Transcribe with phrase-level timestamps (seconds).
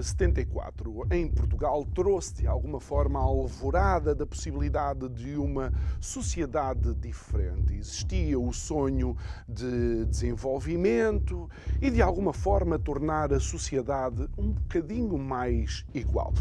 [0.00, 6.94] De 74 em Portugal trouxe de alguma forma a alvorada da possibilidade de uma sociedade
[6.94, 7.74] diferente.
[7.74, 11.48] Existia o sonho de desenvolvimento
[11.80, 16.32] e de alguma forma tornar a sociedade um bocadinho mais igual.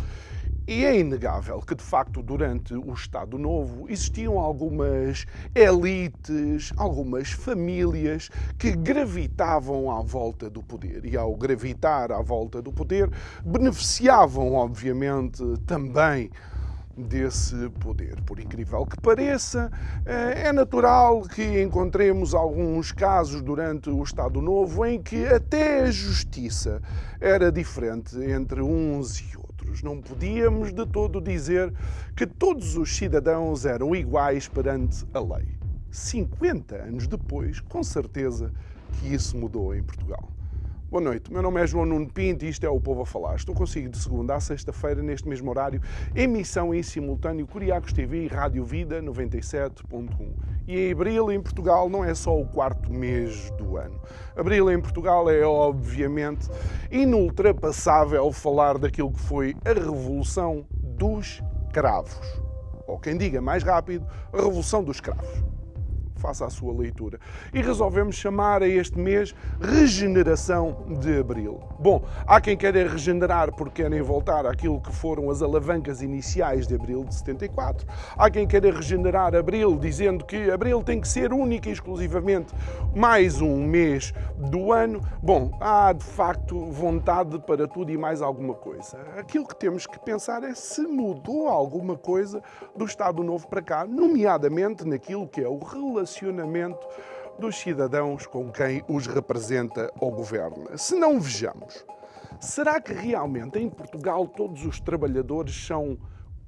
[0.71, 8.29] E é inegável que, de facto, durante o Estado Novo existiam algumas elites, algumas famílias
[8.55, 11.03] que gravitavam à volta do poder.
[11.05, 13.09] E, ao gravitar à volta do poder,
[13.43, 16.29] beneficiavam, obviamente, também
[16.95, 18.21] desse poder.
[18.21, 19.71] Por incrível que pareça,
[20.05, 25.91] eh, é natural que encontremos alguns casos durante o Estado Novo em que até a
[25.91, 26.79] justiça
[27.19, 29.38] era diferente entre uns e
[29.69, 29.83] outros.
[29.83, 31.73] Não podíamos de todo dizer
[32.15, 35.47] que todos os cidadãos eram iguais perante a lei.
[35.91, 38.51] 50 anos depois, com certeza
[38.99, 40.29] que isso mudou em Portugal.
[40.89, 43.35] Boa noite, meu nome é João Nuno Pinto e isto é o Povo a Falar.
[43.35, 45.79] Estou consigo de segunda a sexta-feira, neste mesmo horário,
[46.15, 50.33] emissão em simultâneo Curiacos TV e Rádio Vida 97.1.
[50.67, 54.01] E em abril, em Portugal, não é só o quarto mês do ano.
[54.35, 56.49] Abril, em Portugal, é obviamente
[56.89, 61.39] inultrapassável falar daquilo que foi a Revolução dos
[61.71, 62.41] Cravos.
[62.87, 65.58] Ou quem diga mais rápido, a Revolução dos Cravos
[66.19, 67.19] faça a sua leitura.
[67.53, 71.59] E resolvemos chamar a este mês Regeneração de Abril.
[71.79, 76.75] Bom, há quem queira regenerar porque querem voltar àquilo que foram as alavancas iniciais de
[76.75, 77.87] Abril de 74.
[78.17, 82.53] Há quem queira regenerar Abril dizendo que Abril tem que ser única e exclusivamente
[82.93, 85.01] mais um mês do ano.
[85.23, 88.97] Bom, há de facto vontade para tudo e mais alguma coisa.
[89.17, 92.43] Aquilo que temos que pensar é se mudou alguma coisa
[92.75, 96.87] do Estado Novo para cá, nomeadamente naquilo que é o relacionamento relacionamento
[97.37, 100.77] dos cidadãos com quem os representa ou governa.
[100.77, 101.85] Se não vejamos,
[102.39, 105.97] será que realmente em Portugal todos os trabalhadores são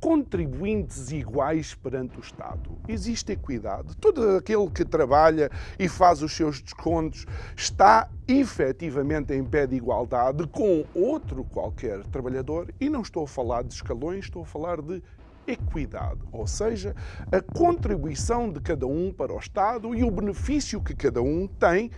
[0.02, 2.72] contribuintes iguais perante o Estado.
[2.88, 3.96] Existe equidade.
[3.98, 10.48] Todo aquele que trabalha e faz os seus descontos está efetivamente em pé de igualdade
[10.48, 12.74] com outro qualquer trabalhador.
[12.82, 15.04] E não estou a falar de escalões, estou a falar de
[15.51, 16.95] equidade, ou seja,
[17.31, 21.91] a contribuição de cada um para o Estado e o benefício que cada um tem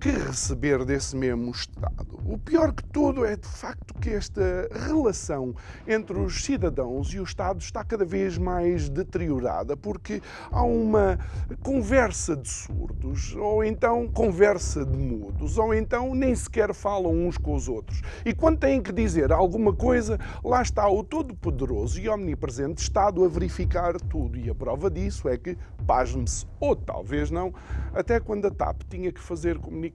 [0.00, 2.20] que receber desse mesmo Estado.
[2.24, 5.54] O pior que tudo é de facto que esta relação
[5.88, 10.22] entre os cidadãos e o Estado está cada vez mais deteriorada, porque
[10.52, 11.18] há uma
[11.64, 17.54] conversa de surdos, ou então conversa de mudos, ou então nem sequer falam uns com
[17.54, 18.00] os outros.
[18.24, 23.28] E quando têm que dizer alguma coisa, lá está o todo-poderoso e omnipresente Estado a
[23.28, 24.38] verificar tudo.
[24.38, 27.52] E a prova disso é que, pasme-se, ou talvez não,
[27.92, 29.87] até quando a TAP tinha que fazer comunicação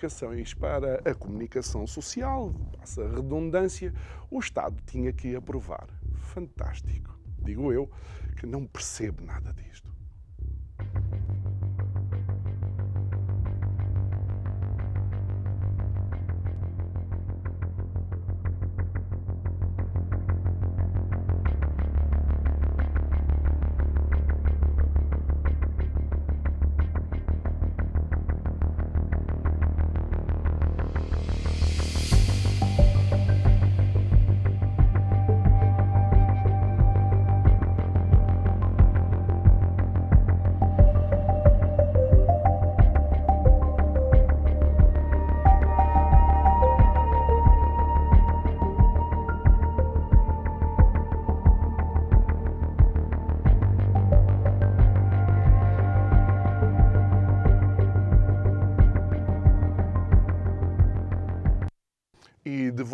[0.53, 3.93] para a comunicação social, passa a redundância,
[4.29, 5.87] o Estado tinha que aprovar.
[6.15, 7.17] Fantástico.
[7.39, 7.89] Digo eu
[8.37, 9.91] que não percebo nada disto.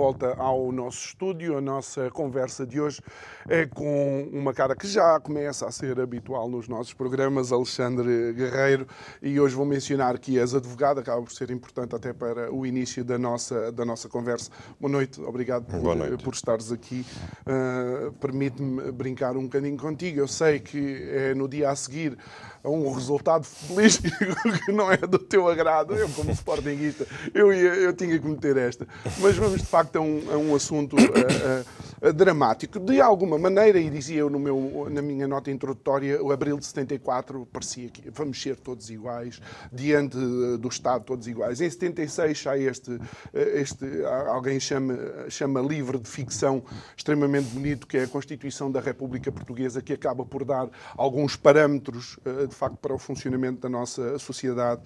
[0.09, 1.55] Volta ao nosso estúdio.
[1.55, 2.99] A nossa conversa de hoje
[3.47, 8.87] é com uma cara que já começa a ser habitual nos nossos programas, Alexandre Guerreiro,
[9.21, 13.03] e hoje vou mencionar que és advogado, acaba por ser importante até para o início
[13.03, 14.49] da nossa, da nossa conversa.
[14.79, 16.23] Boa noite, obrigado por, noite.
[16.23, 17.05] por estares aqui.
[17.41, 20.19] Uh, Permite-me brincar um bocadinho contigo.
[20.19, 22.17] Eu sei que é no dia a seguir
[22.63, 23.97] a um resultado feliz
[24.65, 25.95] que não é do teu agrado.
[25.95, 28.87] Eu, como Sportingista, eu, ia, eu tinha que meter esta.
[29.19, 32.79] Mas vamos, de facto, a um, a um assunto uh, uh, dramático.
[32.79, 36.65] De alguma maneira, e dizia eu no meu, na minha nota introdutória, o abril de
[36.65, 39.41] 74 parecia que vamos ser todos iguais,
[39.71, 41.61] diante do Estado todos iguais.
[41.61, 42.99] Em 76 sai este,
[43.33, 43.85] este
[44.27, 44.97] alguém chama,
[45.29, 46.63] chama livre de ficção
[46.95, 52.17] extremamente bonito, que é a Constituição da República Portuguesa, que acaba por dar alguns parâmetros
[52.47, 54.81] de facto para o funcionamento da nossa sociedade.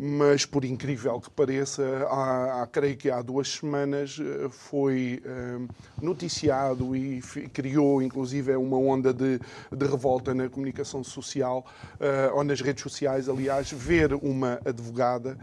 [0.00, 5.58] Mas, por incrível que pareça, há, há, creio que há duas semanas eh, foi eh,
[6.00, 7.20] noticiado e
[7.52, 9.40] criou, inclusive, uma onda de,
[9.72, 15.36] de revolta na comunicação social, uh, ou nas redes sociais, aliás, ver uma advogada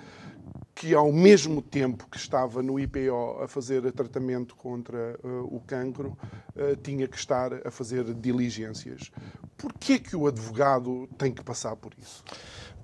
[0.74, 6.18] que ao mesmo tempo que estava no IPO a fazer tratamento contra uh, o cancro,
[6.56, 9.10] uh, tinha que estar a fazer diligências.
[9.58, 12.24] Por que que o advogado tem que passar por isso?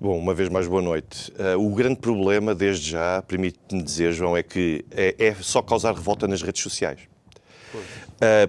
[0.02, 1.32] Bom, uma vez mais boa noite.
[1.38, 5.94] Uh, o grande problema, desde já, permite-me dizer, João, é que é, é só causar
[5.94, 7.02] revolta nas redes sociais.
[7.72, 7.78] Uh,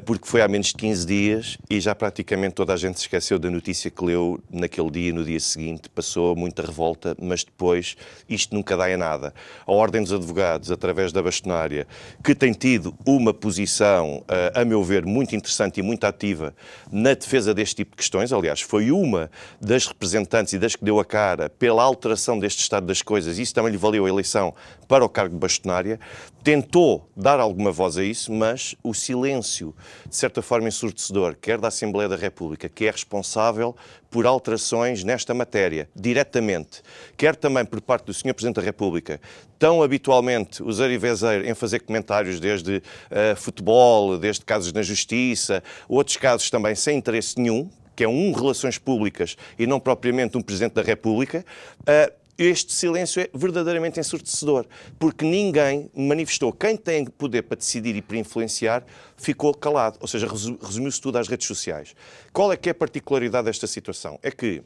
[0.06, 3.40] porque foi há menos de 15 dias e já praticamente toda a gente se esqueceu
[3.40, 5.90] da notícia que leu naquele dia no dia seguinte.
[5.90, 7.96] Passou muita revolta, mas depois
[8.30, 9.34] isto nunca dá em nada.
[9.66, 11.88] A Ordem dos Advogados, através da bastonária,
[12.24, 16.54] que tem tido uma posição, uh, a meu ver, muito interessante e muito ativa
[16.92, 21.00] na defesa deste tipo de questões, aliás, foi uma das representantes e das que deu
[21.00, 24.54] a cara pela alteração deste estado das coisas, isso também lhe valeu a eleição
[24.88, 26.00] para o cargo de bastonária,
[26.44, 29.63] tentou dar alguma voz a isso, mas o silêncio,
[30.08, 33.76] de certa forma ensurdecedor, quer da Assembleia da República, que é responsável
[34.10, 36.82] por alterações nesta matéria, diretamente,
[37.16, 38.34] quer também por parte do Sr.
[38.34, 39.22] Presidente da República,
[39.58, 45.64] tão habitualmente usar e vezer em fazer comentários desde uh, futebol, desde casos na justiça,
[45.88, 50.42] outros casos também sem interesse nenhum, que é um relações públicas e não propriamente um
[50.42, 51.46] Presidente da República,
[51.82, 54.66] uh, este silêncio é verdadeiramente ensurdecedor,
[54.98, 56.52] porque ninguém manifestou.
[56.52, 58.84] Quem tem poder para decidir e para influenciar
[59.16, 61.96] ficou calado, ou seja, resumiu-se tudo às redes sociais.
[62.32, 64.20] Qual é que é a particularidade desta situação?
[64.24, 64.64] É que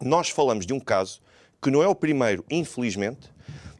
[0.00, 1.20] nós falamos de um caso
[1.60, 3.30] que não é o primeiro, infelizmente,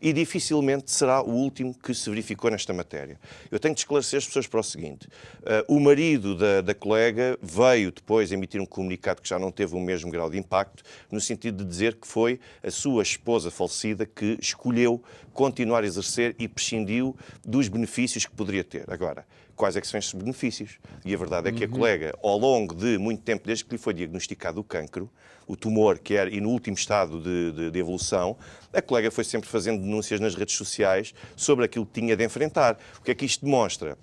[0.06, 3.18] e dificilmente será o último que se verificou nesta matéria.
[3.50, 7.36] Eu tenho de esclarecer as pessoas para o seguinte: uh, o marido da, da, colega
[7.42, 11.20] veio depois emitir um comunicado que já não teve o mesmo grau de impacto, no
[11.20, 15.02] sentido de dizer que foi a sua esposa falecida que escolheu
[15.34, 18.88] continuar a exercer e prescindiu dos benefícios que poderia ter.
[18.88, 19.26] Agora,
[19.56, 20.78] quais é que são estes benefícios?
[21.04, 21.72] E a verdade é que a uhum.
[21.72, 25.10] colega, ao longo de muito tempo, desde que lhe foi diagnosticado o cancro,
[25.46, 28.36] o tumor que era, e no último estado de, de, de, evolução,
[28.72, 32.78] a colega foi sempre fazendo denúncias nas redes sociais sobre aquilo que tinha de enfrentar.
[32.98, 33.96] O que é que isto demonstra?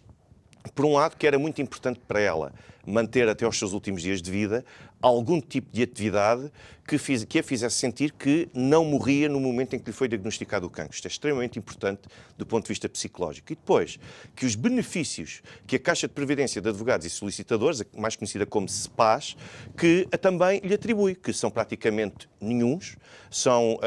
[0.74, 2.54] Por um lado, que era muito importante para ela
[2.86, 4.65] manter até aos seus últimos dias de vida
[5.01, 6.50] algum tipo de atividade
[6.88, 10.07] que, fiz, que, a fizesse sentir que não morria no momento em que lhe foi
[10.07, 10.94] diagnosticado o cancro.
[10.94, 12.01] Isto é extremamente importante
[12.38, 13.51] do ponto de vista psicológico.
[13.51, 14.00] E depois,
[14.33, 18.69] que os benefícios que a Caixa de Previdência de Advogados e Solicitadores, mais conhecida como
[18.69, 19.36] CEPAS,
[19.77, 22.98] que também lhe atribui, que são praticamente nenhuns,
[23.30, 23.80] são uh,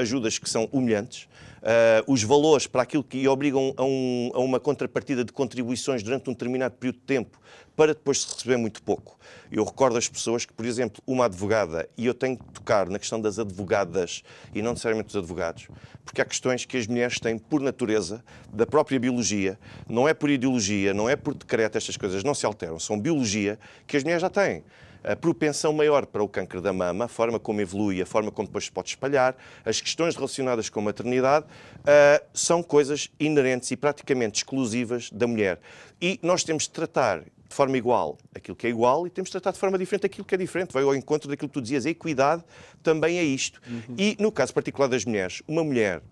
[0.00, 1.28] ajudas que são humilhantes,
[1.64, 6.28] uh, os valores para aquilo que obrigam a, um, a, uma contrapartida de contribuições durante
[6.28, 7.40] um determinado período de tempo
[7.74, 9.18] para depois se receber muito pouco.
[9.50, 13.00] Eu recordo as pessoas que, por exemplo, uma advogada, e eu tenho que tocar na
[13.00, 14.22] questão das advogadas
[14.54, 15.66] e não necessariamente dos advogados,
[16.04, 18.22] porque há questões que as mulheres têm por natureza,
[18.52, 19.58] da própria biologia,
[19.88, 23.58] não é por ideologia, não é por decreto, estas coisas não se alteram, são biologia
[23.86, 24.62] que as mulheres já têm
[25.04, 28.48] a propensão maior para o câncer da mama, a forma como evolui, a forma como
[28.48, 33.76] depois se pode espalhar, as questões relacionadas com a maternidade, uh, são coisas inerentes e
[33.76, 35.60] praticamente exclusivas da mulher.
[36.00, 39.32] E nós temos de tratar de forma igual aquilo que é igual e temos de
[39.32, 40.72] tratar de forma diferente aquilo que é diferente.
[40.72, 41.86] Vai ao encontro daquilo que tu dizias.
[41.86, 42.42] A equidade
[42.82, 43.60] também é isto.
[43.68, 43.94] Uhum.
[43.96, 46.02] E no caso particular das mulheres, uma mulher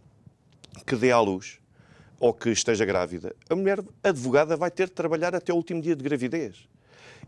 [0.87, 1.59] que dê à luz
[2.21, 5.97] ou que esteja grávida, a mulher advogada vai ter de trabalhar até o último dia
[5.97, 6.69] de gravidez.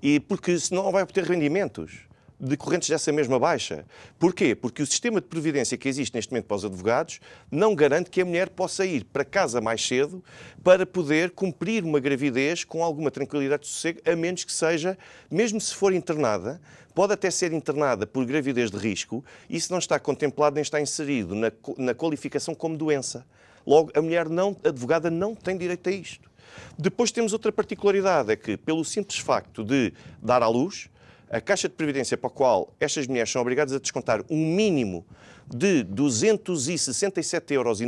[0.04, 2.00] E porque senão vai obter rendimentos.
[2.38, 3.86] decorrentes dessa mesma baixa.
[4.18, 4.54] Porquê?
[4.54, 7.20] Porque o sistema de previdência que existe neste momento para os advogados
[7.50, 10.22] não garante que a mulher possa ir para casa mais cedo
[10.62, 14.98] para poder cumprir uma gravidez com alguma tranquilidade de sossego, a menos que seja,
[15.30, 16.60] mesmo se for internada,
[16.94, 21.34] pode até ser internada por gravidez de risco, isso não está contemplado nem está inserido
[21.34, 23.24] na, na qualificação como doença.
[23.66, 26.33] Logo, a mulher não, a advogada não tem direito a isto.
[26.78, 30.88] Depois temos outra particularidade, é que pelo simples facto de dar à luz,
[31.30, 35.04] a Caixa de Previdência para a qual estas mulheres são obrigadas a descontar um mínimo
[35.46, 37.80] de 267,94 euros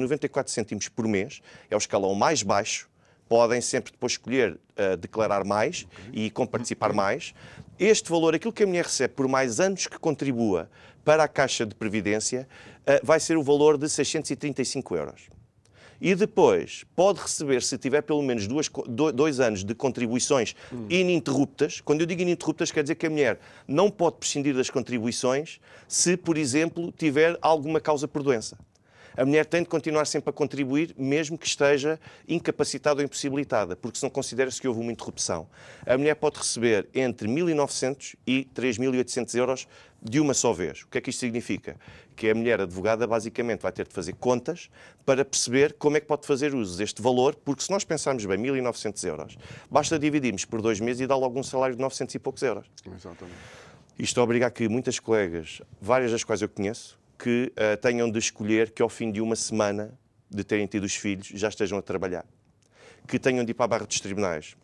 [0.88, 2.88] por mês, é o escalão mais baixo,
[3.28, 7.34] podem sempre depois escolher uh, declarar mais e comparticipar mais.
[7.78, 10.70] Este valor, aquilo que a mulher recebe por mais anos que contribua
[11.04, 12.48] para a Caixa de Previdência,
[12.80, 15.35] uh, vai ser o valor de 635 euros
[16.00, 18.70] e depois pode receber, se tiver pelo menos duas,
[19.14, 20.54] dois anos de contribuições
[20.88, 21.80] ininterruptas.
[21.80, 26.16] Quando eu digo ininterruptas, quer dizer que a mulher não pode prescindir das contribuições se,
[26.16, 28.56] por exemplo, tiver alguma causa por doença
[29.16, 31.98] a mulher tem de continuar sempre a contribuir, mesmo que esteja
[32.28, 35.48] incapacitada ou impossibilitada, porque senão considera-se que houve uma interrupção.
[35.86, 39.68] A mulher pode receber entre 1.900 e 3.800 euros
[40.08, 40.82] de uma só vez.
[40.82, 41.76] O que é que isto significa?
[42.14, 44.70] Que a mulher advogada basicamente vai ter de fazer contas
[45.04, 48.38] para perceber como é que pode fazer uso deste valor, porque se nós pensarmos bem,
[48.38, 49.38] 1.900 euros,
[49.70, 52.66] basta dividirmos por dois meses e dá logo um salário de 900 e poucos euros.
[52.86, 53.36] Exatamente.
[53.98, 58.18] Isto obriga a que muitas colegas, várias das quais eu conheço, que uh, tenham de
[58.18, 59.98] escolher que ao fim de uma semana
[60.30, 62.26] de terem tido os filhos já estejam a trabalhar.
[63.08, 64.56] Que tenham de ir para a barra dos tribunais.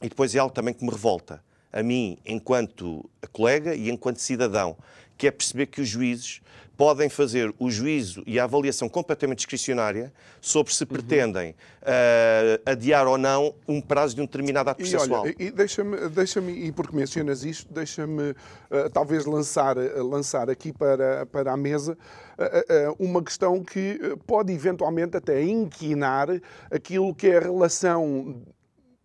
[0.00, 4.76] E depois é algo também que me revolta, a mim, enquanto colega e enquanto cidadão,
[5.16, 6.40] que é perceber que os juízes
[6.80, 10.10] podem fazer o juízo e a avaliação completamente discricionária
[10.40, 10.88] sobre se uhum.
[10.88, 15.28] pretendem uh, adiar ou não um prazo de um determinado ato processual.
[15.28, 21.26] E, e deixa-me, deixa e porque mencionas isto, deixa-me uh, talvez lançar, lançar aqui para,
[21.26, 21.98] para a mesa
[22.38, 26.28] uh, uma questão que pode eventualmente até inquinar
[26.70, 28.42] aquilo que é a relação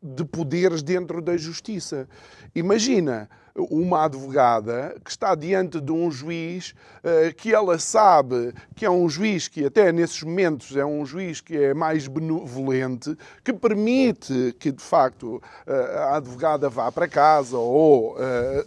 [0.06, 2.08] de poderes dentro da justiça.
[2.54, 8.90] Imagina uma advogada que está diante de um juiz uh, que ela sabe que é
[8.90, 14.54] um juiz que até nesses momentos é um juiz que é mais benevolente, que permite
[14.60, 18.18] que de facto uh, a advogada vá para casa ou uh,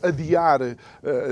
[0.02, 0.60] adiar,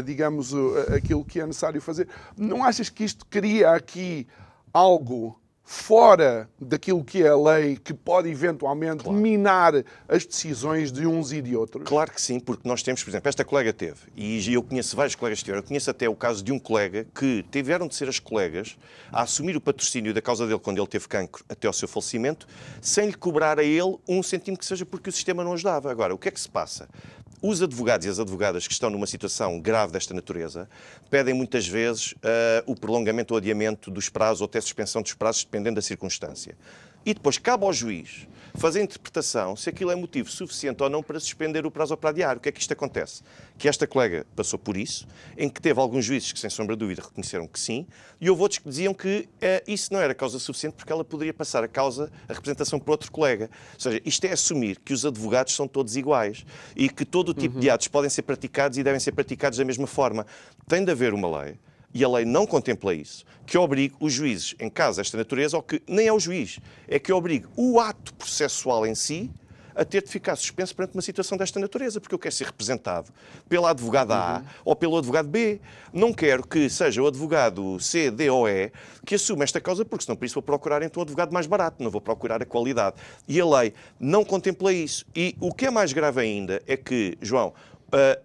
[0.04, 0.52] digamos,
[0.94, 2.08] aquilo que é necessário fazer.
[2.36, 4.26] Não achas que isto cria aqui
[4.72, 9.18] algo fora daquilo que é a lei, que pode eventualmente claro.
[9.18, 9.74] minar
[10.08, 11.84] as decisões de uns e de outros?
[11.84, 15.16] Claro que sim, porque nós temos, por exemplo, esta colega teve, e eu conheço vários
[15.16, 18.08] colegas que tiveram, eu conheço até o caso de um colega que tiveram de ser
[18.08, 18.78] as colegas
[19.10, 22.46] a assumir o patrocínio da causa dele quando ele teve cancro até ao seu falecimento,
[22.80, 25.90] sem lhe cobrar a ele um centímetro que seja porque o sistema não ajudava.
[25.90, 26.88] Agora, o que é que se passa?
[27.42, 30.68] Os advogados e as advogadas que estão numa situação grave desta natureza
[31.10, 32.16] pedem muitas vezes uh,
[32.66, 36.56] o prolongamento ou adiamento dos prazos ou até suspensão dos prazos, dependendo da circunstância.
[37.04, 38.26] E depois cabe ao juiz
[38.56, 41.96] fazer a interpretação se aquilo é motivo suficiente ou não para suspender o prazo ou
[41.96, 42.36] para adiar.
[42.36, 43.22] O que é que isto acontece?
[43.58, 46.80] Que esta colega passou por isso, em que teve alguns juízes que, sem sombra de
[46.80, 47.86] dúvida, reconheceram que sim,
[48.20, 51.34] e houve outros que diziam que eh, isso não era causa suficiente porque ela poderia
[51.34, 53.50] passar a causa, a representação por outro colega.
[53.74, 56.44] Ou seja, isto é assumir que os advogados são todos iguais
[56.74, 57.60] e que todo o tipo uhum.
[57.60, 60.26] de atos podem ser praticados e devem ser praticados da mesma forma.
[60.66, 61.58] Tem de haver uma lei
[61.94, 65.62] e a lei não contempla isso, que obrigue os juízes, em casos desta natureza, ou
[65.62, 69.30] que nem é o juiz, é que obrigue o ato processual em si
[69.76, 73.12] a ter de ficar suspenso perante uma situação desta natureza, porque eu quero ser representado
[73.48, 74.44] pela advogada A uhum.
[74.64, 75.60] ou pelo advogado B.
[75.92, 78.72] Não quero que seja o advogado C, D ou E
[79.04, 81.82] que assuma esta causa, porque senão por isso vou procurar então um advogado mais barato,
[81.82, 82.96] não vou procurar a qualidade.
[83.28, 85.04] E a lei não contempla isso.
[85.14, 87.52] E o que é mais grave ainda é que, João,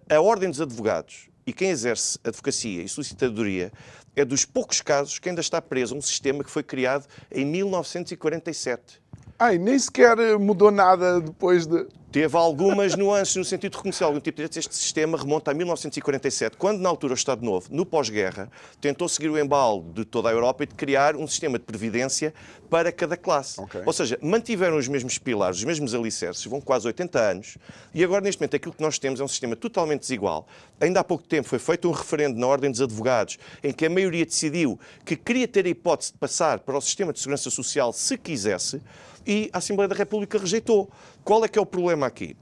[0.08, 3.72] a Ordem dos Advogados e quem exerce advocacia e solicitadoria
[4.14, 7.44] é dos poucos casos que ainda está preso a um sistema que foi criado em
[7.44, 9.01] 1947.
[9.42, 11.84] Ai, nem sequer mudou nada depois de.
[12.12, 14.58] Teve algumas nuances no sentido de reconhecer algum tipo de direitos.
[14.58, 18.48] Este sistema remonta a 1947, quando, na altura, o Estado Novo, no pós-guerra,
[18.80, 22.32] tentou seguir o embalo de toda a Europa e de criar um sistema de previdência
[22.70, 23.60] para cada classe.
[23.62, 23.82] Okay.
[23.84, 27.58] Ou seja, mantiveram os mesmos pilares, os mesmos alicerces, vão quase 80 anos,
[27.92, 30.46] e agora, neste momento, aquilo que nós temos é um sistema totalmente desigual.
[30.80, 33.90] Ainda há pouco tempo foi feito um referendo na Ordem dos Advogados, em que a
[33.90, 37.92] maioria decidiu que queria ter a hipótese de passar para o sistema de segurança social
[37.92, 38.80] se quisesse,
[39.26, 40.90] e a Assembleia da República rejeitou.
[41.24, 42.36] Qual é que é o problema aqui?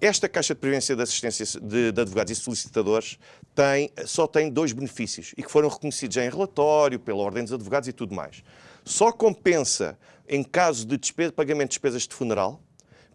[0.00, 3.18] Esta Caixa de Previdência de Assistência de, de, Advogados e Solicitadores
[3.54, 7.88] tem, só tem dois benefícios e que foram reconhecidos em relatório, pela Ordem dos Advogados
[7.88, 8.42] e tudo mais.
[8.84, 9.96] Só compensa
[10.28, 12.60] em caso de despesa, pagamento de despesas de funeral,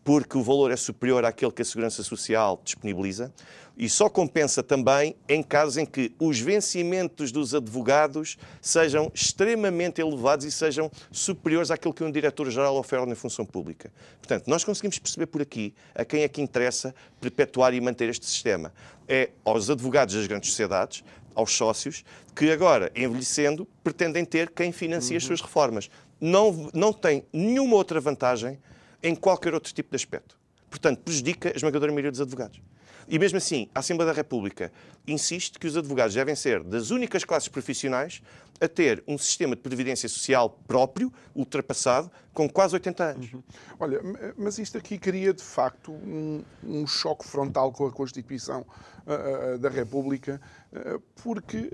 [0.08, 3.30] porque o valor é superior àquele que a Segurança Social disponibiliza
[3.78, 10.46] e só compensa também em casos em que os vencimentos dos advogados sejam extremamente elevados
[10.46, 13.92] e sejam superiores àquilo que um diretor-geral oferece na função pública.
[14.22, 18.26] Portanto, nós conseguimos perceber por aqui a quem é que interessa perpetuar e manter este
[18.28, 18.74] sistema.
[19.10, 21.04] É aos advogados das grandes sociedades,
[21.36, 25.18] aos sócios, que agora, envelhecendo, pretendem ter quem financia uhum.
[25.18, 25.90] as suas reformas.
[26.18, 28.58] Não, não tem nenhuma outra vantagem
[29.01, 30.38] em qualquer outro tipo de aspecto.
[30.70, 32.62] Portanto, prejudica a esmagadora maioria dos advogados.
[33.10, 34.72] E mesmo assim, a Assembleia da República
[35.08, 38.22] insiste que os advogados devem ser das únicas classes profissionais
[38.60, 43.34] a ter um sistema de previdência social próprio, ultrapassado, com quase 80 anos.
[43.34, 43.44] Uhum.
[43.80, 44.01] Olha,
[44.38, 48.62] mas isto aqui cria de facto um, um choque frontal com a Constituição
[49.06, 50.42] uh, uh, da República,
[50.74, 51.70] uh, porque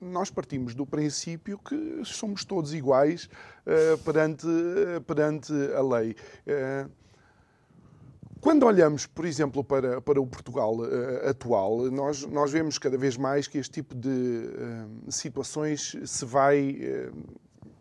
[0.00, 3.28] nós partimos do princípio que somos todos iguais
[4.04, 4.46] perante,
[5.06, 6.16] perante a lei.
[8.40, 13.14] Quando olhamos, por exemplo, para, para o Portugal uh, atual, nós, nós vemos cada vez
[13.18, 16.78] mais que este tipo de uh, situações se vai.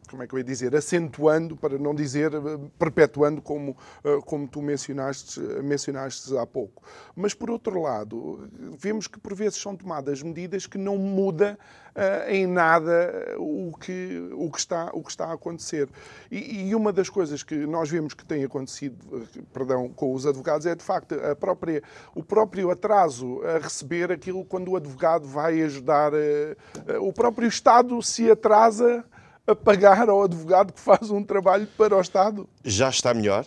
[0.09, 2.39] Como é que eu ia dizer, acentuando, para não dizer eh,
[2.77, 6.83] perpetuando, como, eh, como tu mencionaste, mencionaste há pouco.
[7.15, 11.57] Mas, por outro lado, vemos que por vezes são tomadas medidas que não muda
[11.95, 15.89] uh, em nada o que, o, que está, o que está a acontecer.
[16.31, 20.65] E, e, uma das coisas que nós vemos que tem acontecido perdão, com os advogados
[20.65, 21.81] é, de facto, a própria,
[22.15, 26.13] o próprio atraso a receber aquilo quando o advogado vai ajudar.
[26.13, 29.03] Uh, uh, o próprio Estado se atrasa
[29.51, 32.47] a pagar ao advogado que faz um trabalho para o Estado?
[32.63, 33.45] Já está melhor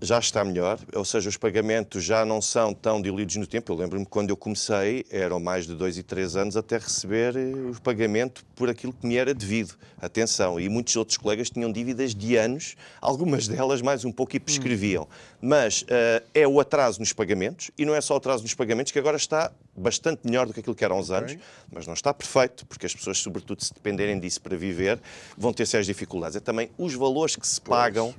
[0.00, 3.72] já está melhor, ou seja, os pagamentos já não são tão diluídos no tempo.
[3.72, 7.70] Eu lembro-me quando eu comecei, eram mais de dois e três anos até receber eh,
[7.70, 9.74] o pagamento por aquilo que me era devido.
[9.98, 14.40] Atenção, e muitos outros colegas tinham dívidas de anos, algumas delas mais um pouco e
[14.40, 15.04] prescreviam.
[15.04, 15.06] Hum.
[15.48, 18.92] Mas uh, é o atraso nos pagamentos, e não é só o atraso nos pagamentos,
[18.92, 21.18] que agora está bastante melhor do que aquilo que era há uns okay.
[21.18, 21.38] anos,
[21.70, 25.00] mas não está perfeito, porque as pessoas, sobretudo, se dependerem disso para viver,
[25.36, 26.36] vão ter sérias dificuldades.
[26.36, 27.78] É também os valores que se pois.
[27.78, 28.14] pagam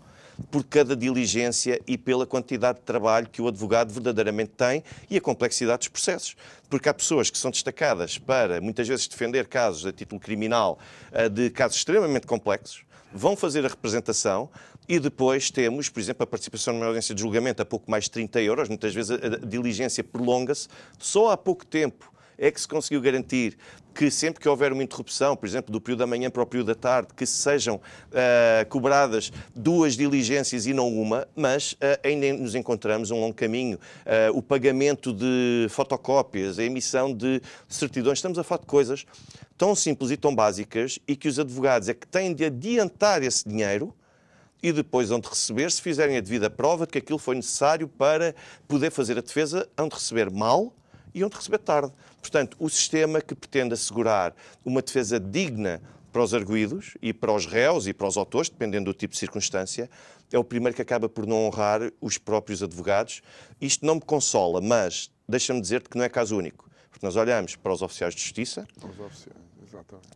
[0.52, 5.22] por cada diligência e pela quantidade de trabalho que o advogado verdadeiramente tem e a
[5.22, 6.36] complexidade dos processos.
[6.70, 10.80] Porque há pessoas que são destacadas para, muitas vezes, defender casos a título criminal
[11.12, 14.50] eh, de casos extremamente complexos, vão fazer a representação
[14.88, 18.12] e depois temos, por exemplo, a participação numa audiência de julgamento a pouco mais de
[18.12, 20.68] 30 euros, muitas vezes a diligência prolonga-se.
[20.98, 23.58] Só há pouco tempo é que se conseguiu garantir
[23.98, 26.68] que sempre que houver uma interrupção, por exemplo, do período da manhã para o período
[26.68, 32.54] da tarde, que sejam uh, cobradas duas diligências e não uma, mas uh, ainda nos
[32.54, 33.80] encontramos um longo caminho.
[34.06, 39.04] Uh, o pagamento de fotocópias, a emissão de certidões, estamos a falar de coisas
[39.58, 43.50] tão simples e tão básicas e que os advogados é que têm de adiantar esse
[43.50, 43.92] dinheiro
[44.62, 47.88] e depois hão de receber, se fizerem a devida prova de que aquilo foi necessário
[47.88, 48.36] para
[48.68, 50.72] poder fazer a defesa, hão de receber mal
[51.14, 51.92] e hão de receber tarde.
[52.22, 57.46] Portanto, o sistema que pretende assegurar uma defesa digna para os arguídos e para os
[57.46, 59.90] réus e para os autores, dependendo do tipo de circunstância,
[60.32, 63.22] é o primeiro que acaba por não honrar os próprios advogados.
[63.62, 66.70] Isto não me consola, mas deixa-me dizer-te que não é caso único.
[66.90, 68.68] Porque nós olhamos para os oficiais de justiça,
[69.00, 69.38] oficiais,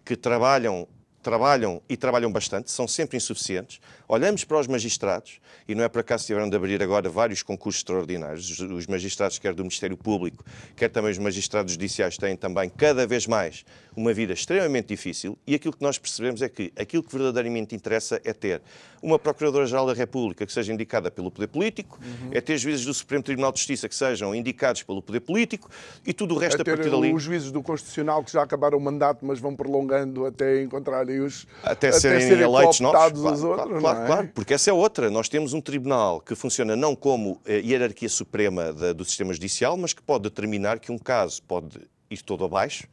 [0.03, 0.87] que trabalham
[1.21, 3.79] trabalham e trabalham bastante, são sempre insuficientes.
[4.07, 7.79] Olhamos para os magistrados, e não é por acaso tiveram de abrir agora vários concursos
[7.79, 8.59] extraordinários.
[8.59, 10.43] Os magistrados, quer do Ministério Público,
[10.75, 13.63] quer também os magistrados judiciais, têm também cada vez mais
[13.95, 15.37] uma vida extremamente difícil.
[15.45, 18.61] E aquilo que nós percebemos é que aquilo que verdadeiramente interessa é ter
[19.01, 22.29] uma Procuradora-Geral da República que seja indicada pelo poder político, uhum.
[22.31, 25.69] é ter juízes do Supremo Tribunal de Justiça que sejam indicados pelo poder político
[26.05, 27.13] e tudo o resto é a partir dali.
[27.13, 31.47] Os juízes do Constitucional que já acabaram o mandato, mas vão prolongando até encontrarem os.
[31.63, 32.99] Até, até serem, serem eleitos novos.
[32.99, 34.05] Claro, os outros, claro, é?
[34.05, 35.09] claro, porque essa é outra.
[35.09, 39.75] Nós temos um tribunal que funciona não como a hierarquia suprema da, do sistema judicial,
[39.77, 42.87] mas que pode determinar que um caso pode ir todo abaixo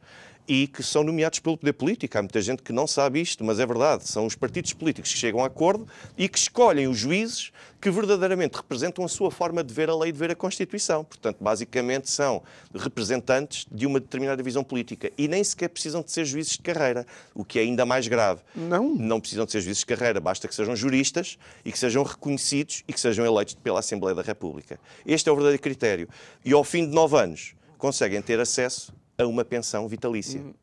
[0.49, 2.17] e que são nomeados pelo poder político.
[2.17, 4.09] Há muita gente que não sabe isto, mas é verdade.
[4.09, 8.57] São os partidos políticos que chegam a acordo e que escolhem os juízes que verdadeiramente
[8.57, 11.05] representam a sua forma de ver a lei e de ver a Constituição.
[11.05, 12.43] Portanto, basicamente são
[12.75, 17.07] representantes de uma determinada visão política e nem sequer precisam de ser juízes de carreira,
[17.35, 18.41] o que é ainda mais grave.
[18.55, 18.95] Não.
[18.95, 22.83] Não precisam de ser juízes de carreira, basta que sejam juristas e que sejam reconhecidos
[22.89, 24.81] e que sejam eleitos pela Assembleia da República.
[25.07, 26.09] Este é o verdadeiro critério.
[26.45, 30.41] E ao fim de nove anos conseguem ter acesso a uma pensão vitalícia.
[30.41, 30.55] Hum,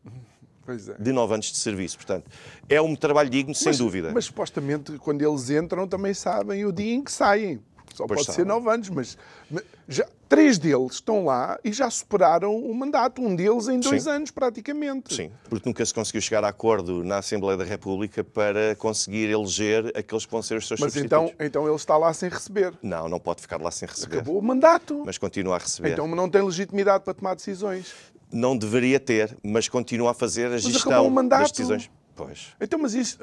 [0.67, 1.01] é.
[1.01, 1.97] De nove anos de serviço.
[1.97, 2.31] Portanto,
[2.67, 4.11] é um trabalho digno, sem mas, dúvida.
[4.13, 7.59] Mas supostamente, quando eles entram, também sabem o dia em que saem.
[7.93, 9.17] só pois pode ser nove anos, mas,
[9.51, 14.03] mas já, três deles estão lá e já superaram o mandato, um deles em dois
[14.03, 14.09] Sim.
[14.09, 15.13] anos praticamente.
[15.13, 19.91] Sim, porque nunca se conseguiu chegar a acordo na Assembleia da República para conseguir eleger
[19.95, 21.31] aqueles que vão ser os seus mas substitutos.
[21.31, 22.73] Então, então ele está lá sem receber.
[22.81, 24.15] Não, não pode ficar lá sem receber.
[24.15, 25.03] Acabou o mandato.
[25.05, 25.91] Mas continua a receber.
[25.91, 28.14] Então não tem legitimidade para tomar decisões.
[28.35, 31.89] Não deveria ter, mas continua a fazer a gestão das decisões.
[32.13, 32.53] Pois.
[32.59, 33.17] Então, mas isso.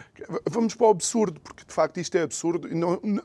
[0.48, 2.68] Vamos para o absurdo, porque de facto isto é absurdo.
[2.68, 3.22] Não, não,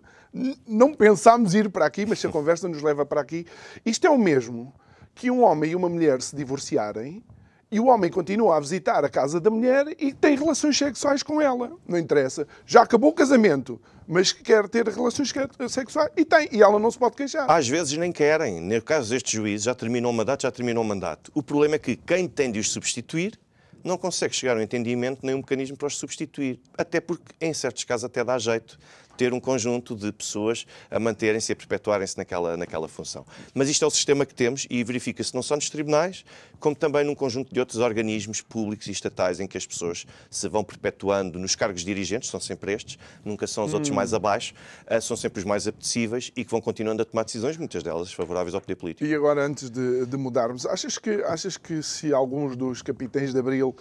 [0.66, 3.46] não pensámos ir para aqui, mas se a conversa nos leva para aqui.
[3.86, 4.74] Isto é o mesmo
[5.14, 7.22] que um homem e uma mulher se divorciarem
[7.70, 11.42] e o homem continua a visitar a casa da mulher e tem relações sexuais com
[11.42, 11.72] ela.
[11.88, 12.48] Não interessa.
[12.66, 15.32] Já acabou o casamento, mas quer ter relações
[15.70, 16.50] sexuais e tem.
[16.52, 17.50] E ela não se pode queixar.
[17.50, 18.62] Às vezes nem querem.
[18.62, 21.32] No caso destes juízes, já terminou o mandato, já terminou o mandato.
[21.34, 23.40] O problema é que quem tem de os substituir
[23.84, 26.60] não consegue chegar a um entendimento nem um mecanismo para os substituir.
[26.78, 28.80] Até porque, em certos casos, até dá jeito
[29.18, 33.26] ter um conjunto de pessoas a manterem-se e a perpetuarem-se naquela, naquela função.
[33.54, 36.26] Mas isto é o sistema que temos e verifica-se não só nos tribunais,
[36.60, 40.48] como também num conjunto de outros organismos públicos e estatais em que as pessoas se
[40.48, 43.96] vão perpetuando nos cargos dirigentes, são sempre estes, nunca são os outros hum.
[43.96, 44.54] mais abaixo,
[44.88, 48.12] eh, são sempre os mais apetecíveis e que vão continuando a tomar decisões, muitas delas
[48.14, 49.06] favoráveis ao poder político.
[49.06, 53.40] E agora, antes de, de mudarmos, achas que, achas que se alguns dos capitães de
[53.40, 53.76] Abril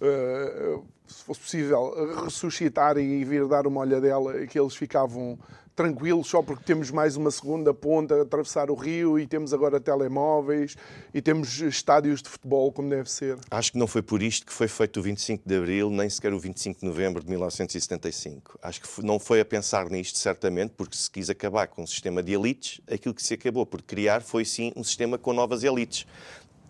[0.00, 5.38] uh, se fosse possível, ressuscitarem e vir dar uma olhadela, que eles ficavam
[5.74, 9.80] tranquilos só porque temos mais uma segunda ponta a atravessar o rio e temos agora
[9.80, 10.76] telemóveis
[11.14, 13.38] e temos estádios de futebol como deve ser.
[13.50, 16.32] Acho que não foi por isto que foi feito o 25 de Abril, nem sequer
[16.32, 18.58] o 25 de Novembro de 1975.
[18.62, 22.22] Acho que não foi a pensar nisto, certamente, porque se quis acabar com um sistema
[22.22, 26.06] de elites, aquilo que se acabou por criar foi sim um sistema com novas elites.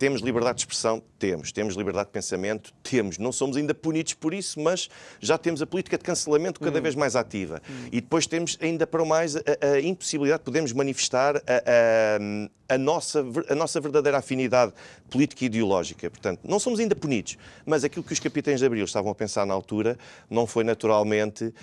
[0.03, 1.01] Temos liberdade de expressão?
[1.17, 1.53] Temos.
[1.53, 2.75] Temos liberdade de pensamento?
[2.83, 3.19] Temos.
[3.19, 6.83] Não somos ainda punidos por isso, mas já temos a política de cancelamento cada hum.
[6.83, 7.63] vez mais ativa.
[7.71, 7.87] Hum.
[7.93, 9.41] E depois temos ainda para mais a,
[9.75, 14.73] a impossibilidade de podermos manifestar a, a, a, nossa, a nossa verdadeira afinidade
[15.09, 16.11] política e ideológica.
[16.11, 19.47] Portanto, não somos ainda punidos, mas aquilo que os capitães de Abril estavam a pensar
[19.47, 19.97] na altura
[20.29, 21.55] não foi naturalmente uh,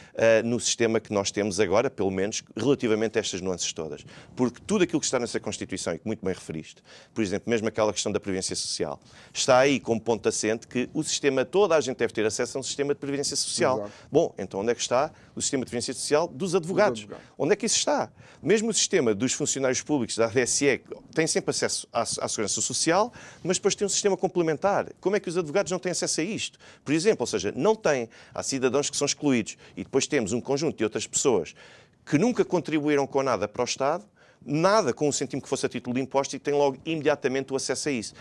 [0.46, 4.06] no sistema que nós temos agora, pelo menos relativamente a estas nuances todas.
[4.36, 6.82] Porque tudo aquilo que está nessa Constituição, e que muito bem referiste,
[7.14, 9.00] por exemplo, mesmo aquela questão da Previdência Social.
[9.34, 12.62] Está aí como ponto assente que o sistema, toda a gente deve ter acesso a
[12.62, 13.80] um sistema de Previdência Social.
[13.80, 13.92] Exato.
[14.12, 17.02] Bom, então onde é que está o sistema de Previdência Social dos advogados?
[17.02, 17.26] advogados?
[17.38, 18.12] Onde é que isso está?
[18.42, 20.82] Mesmo o sistema dos funcionários públicos, da RSE,
[21.14, 23.12] tem sempre acesso à, à Segurança Social,
[23.44, 24.88] mas depois tem um sistema complementar.
[25.02, 26.60] Como é que os advogados não têm acesso a isto?
[26.86, 28.10] Por exemplo, ou seja, não têm.
[28.34, 31.56] Há cidadãos que são excluídos e depois temos um conjunto de outras pessoas
[32.06, 34.06] que nunca contribuíram com nada para o Estado
[34.46, 37.56] nada com um centímetro que fosse a título de imposto e tem logo imediatamente o
[37.56, 38.14] acesso a isso.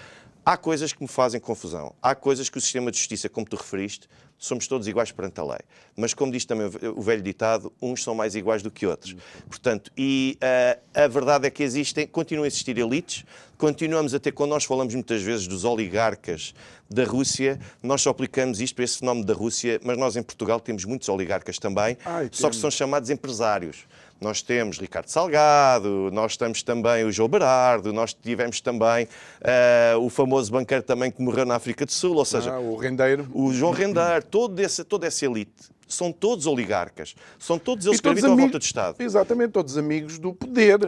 [0.45, 1.95] Há coisas que me fazem confusão.
[2.01, 5.45] Há coisas que o sistema de justiça, como tu referiste, somos todos iguais perante a
[5.45, 5.59] lei.
[5.97, 9.15] Mas, como diz também o velho ditado, uns são mais iguais do que outros.
[9.49, 13.25] Portanto, e uh, a verdade é que existem, continuam a existir elites,
[13.59, 16.55] continuamos a ter, quando nós falamos muitas vezes dos oligarcas
[16.89, 20.61] da Rússia, nós só aplicamos isto para esse fenómeno da Rússia, mas nós em Portugal
[20.61, 23.87] temos muitos oligarcas também, Ai, só que são chamados empresários.
[24.21, 30.11] Nós temos Ricardo Salgado, nós temos também o João Berardo, nós tivemos também uh, o
[30.11, 33.29] famoso banqueiro também que morreu na África do Sul, ou seja, ah, o Rendeiro.
[33.33, 38.09] O João Rendeiro, todo esse, toda essa elite são todos oligarcas, são todos eles que
[38.09, 38.97] habitam à volta do Estado.
[38.99, 40.79] Exatamente, todos amigos do poder.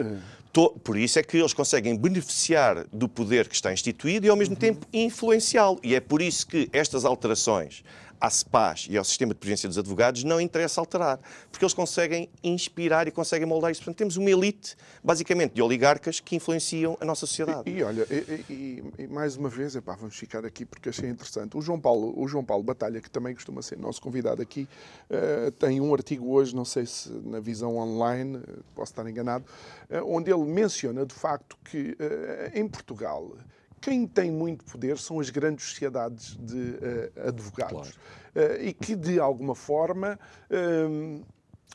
[0.83, 4.53] Por isso é que eles conseguem beneficiar do poder que está instituído e, ao mesmo
[4.53, 4.59] uhum.
[4.59, 5.79] tempo, influenciá-lo.
[5.81, 7.83] E é por isso que estas alterações
[8.21, 11.19] à CEPAS e ao sistema de previdência dos advogados não interessa alterar,
[11.51, 13.81] porque eles conseguem inspirar e conseguem moldar isso.
[13.81, 17.69] Portanto, temos uma elite, basicamente, de oligarcas que influenciam a nossa sociedade.
[17.69, 21.57] E, e olha, e, e, mais uma vez, epá, vamos ficar aqui porque achei interessante.
[21.57, 24.67] O João Paulo, o João Paulo Batalha, que também costuma ser nosso convidado aqui,
[25.09, 29.45] uh, tem um artigo hoje, não sei se na visão online, uh, posso estar enganado,
[29.89, 31.97] uh, onde ele menciona de facto que
[32.53, 33.31] em Portugal
[33.81, 37.97] quem tem muito poder são as grandes sociedades de uh, advogados
[38.33, 38.53] claro.
[38.53, 41.25] uh, e que, de alguma forma, uh,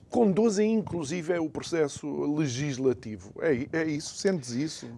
[0.08, 3.32] conduzem inclusive o processo legislativo.
[3.40, 4.14] É, é isso?
[4.14, 4.88] Sentes isso?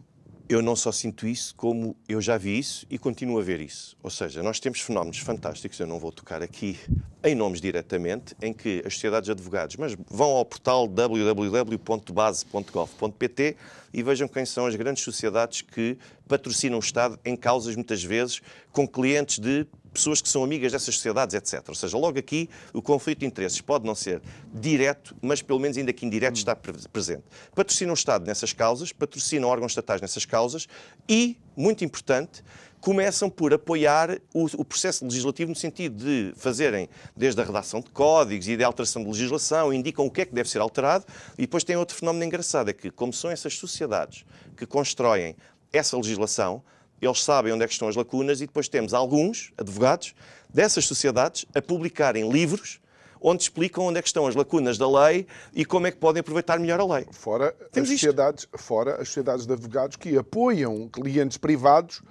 [0.48, 3.94] Eu não só sinto isso, como eu já vi isso e continuo a ver isso.
[4.02, 6.78] Ou seja, nós temos fenómenos fantásticos, eu não vou tocar aqui
[7.22, 13.56] em nomes diretamente, em que as sociedades de advogados, mas vão ao portal www.base.gov.pt
[13.92, 18.40] e vejam quem são as grandes sociedades que patrocinam o Estado em causas, muitas vezes,
[18.72, 21.64] com clientes de pessoas que são amigas dessas sociedades, etc.
[21.68, 24.22] Ou seja, logo aqui o conflito de interesses pode não ser
[24.52, 27.24] direto, mas pelo menos ainda que indireto está presente.
[27.54, 30.66] Patrocina o Estado nessas causas, patrocina órgãos estatais nessas causas
[31.08, 32.42] e, muito importante,
[32.80, 37.90] começam por apoiar o, o, processo legislativo no sentido de fazerem desde a redação de
[37.90, 41.04] códigos e de alteração de legislação, indicam o que é que deve ser alterado,
[41.36, 44.24] e depois tem outro fenómeno engraçado, é que como são essas sociedades
[44.56, 45.36] que constroem
[45.72, 46.62] essa legislação,
[47.00, 50.14] eles sabem onde é que estão as lacunas e depois temos alguns advogados
[50.48, 52.80] dessas sociedades a publicarem livros
[53.20, 56.20] onde explicam onde é que estão as lacunas da lei e como é que podem
[56.20, 57.06] aproveitar melhor a lei.
[57.10, 62.02] Fora, as sociedades, fora as sociedades de advogados que apoiam clientes privados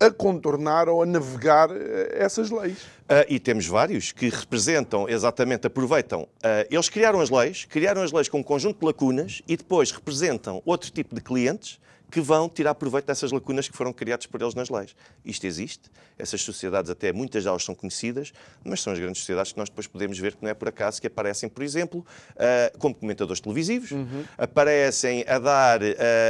[0.00, 2.78] a contornar ou a navegar eh, essas leis.
[3.02, 6.22] Uh, e temos vários que representam, exatamente, aproveitam.
[6.22, 9.92] Uh, eles criaram as leis, criaram as leis com um conjunto de lacunas e depois
[9.92, 11.78] representam outro tipo de clientes
[12.12, 14.94] que vão tirar proveito dessas lacunas que foram criadas por eles nas leis.
[15.24, 19.58] Isto existe, essas sociedades, até muitas delas são conhecidas, mas são as grandes sociedades que
[19.58, 22.94] nós depois podemos ver que não é por acaso que aparecem, por exemplo, uh, como
[22.94, 24.24] comentadores televisivos, uhum.
[24.36, 25.86] aparecem a dar uh,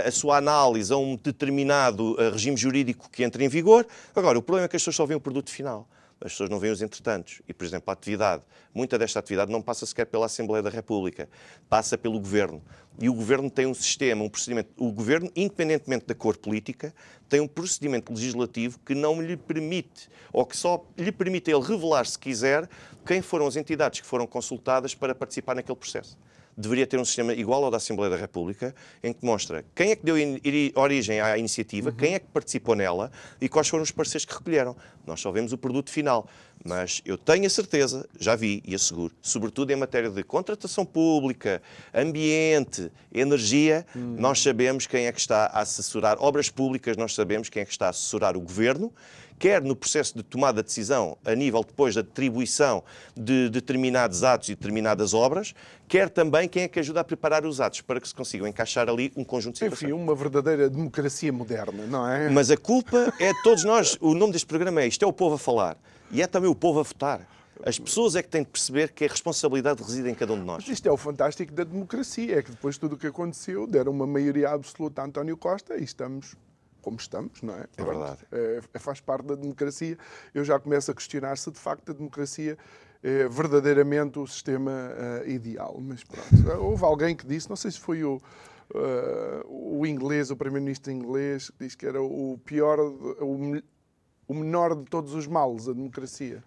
[0.06, 3.84] a sua análise a um determinado uh, regime jurídico que entra em vigor.
[4.14, 5.88] Agora, o problema é que as pessoas só veem o produto final
[6.24, 7.42] as pessoas não veem os entretantos.
[7.48, 8.42] E, por exemplo, a atividade,
[8.74, 11.28] muita desta atividade não passa sequer pela Assembleia da República,
[11.68, 12.62] passa pelo Governo.
[13.00, 14.70] E o Governo tem um sistema, um procedimento.
[14.76, 16.94] O Governo, independentemente da cor política,
[17.28, 22.06] tem um procedimento legislativo que não lhe permite, ou que só lhe permite ele revelar,
[22.06, 22.68] se quiser,
[23.04, 26.16] quem foram as entidades que foram consultadas para participar naquele processo
[26.56, 29.96] deveria ter um sistema igual ao da Assembleia da República, em que mostra quem é
[29.96, 30.16] que deu
[30.74, 31.96] origem à iniciativa, uhum.
[31.96, 33.10] quem é que participou nela
[33.40, 34.76] e quais foram os parceiros que recolheram.
[35.06, 36.28] Nós só vemos o produto final.
[36.64, 41.60] Mas eu tenho a certeza, já vi e asseguro, sobretudo em matéria de contratação pública,
[41.92, 44.14] ambiente, energia, uhum.
[44.16, 47.72] nós sabemos quem é que está a assessorar obras públicas, nós sabemos quem é que
[47.72, 48.92] está a assessorar o governo
[49.38, 52.82] quer no processo de tomada de decisão, a nível depois da atribuição
[53.16, 55.54] de determinados atos e determinadas obras,
[55.88, 58.88] quer também quem é que ajuda a preparar os atos para que se consigam encaixar
[58.88, 59.90] ali um conjunto de situações.
[59.90, 62.28] Enfim, uma verdadeira democracia moderna, não é?
[62.28, 63.96] Mas a culpa é de todos nós.
[64.00, 65.76] O nome deste programa é Isto é o povo a falar.
[66.10, 67.26] E é também o povo a votar.
[67.64, 70.44] As pessoas é que têm de perceber que a responsabilidade reside em cada um de
[70.44, 70.64] nós.
[70.66, 73.66] Mas isto é o fantástico da democracia, é que depois de tudo o que aconteceu,
[73.66, 76.34] deram uma maioria absoluta a António Costa e estamos
[76.82, 77.64] como estamos, não é?
[77.76, 78.18] É verdade.
[78.30, 79.96] É, é, faz parte da democracia.
[80.34, 82.58] Eu já começo a questionar se de facto a democracia
[83.02, 85.76] é verdadeiramente o sistema uh, ideal.
[85.80, 88.20] Mas pronto, houve alguém que disse, não sei se foi o,
[88.74, 93.62] uh, o inglês, o primeiro-ministro inglês, que disse que era o pior, o,
[94.28, 96.42] o menor de todos os males, a democracia.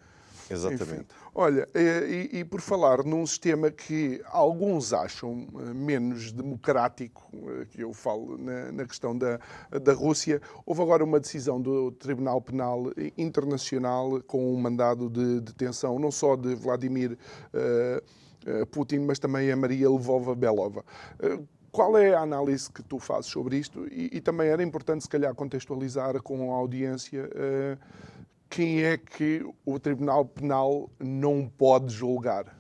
[0.50, 0.84] Exatamente.
[0.84, 1.06] Enfim.
[1.38, 7.82] Olha, e, e, por falar num sistema que alguns acham eh, menos democrático, eh, que
[7.82, 9.38] eu falo na, na, questão da,
[9.70, 12.86] da Rússia, houve agora uma decisão do Tribunal Penal
[13.18, 17.18] Internacional com um mandado de detenção não só de Vladimir
[17.54, 20.86] uh, Putin, mas também a Maria Lvova-Belova.
[21.20, 23.86] Uh, qual é a análise que tu fazes sobre isto?
[23.92, 27.30] E, e, também era importante, se calhar, contextualizar com a audiência.
[27.36, 32.58] Uh, quem é que o Tribunal Penal não pode julgar?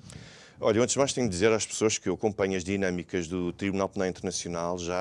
[0.59, 3.51] Olha, antes de mais tenho de dizer às pessoas que eu acompanho as dinâmicas do
[3.51, 4.95] Tribunal Penal Internacional já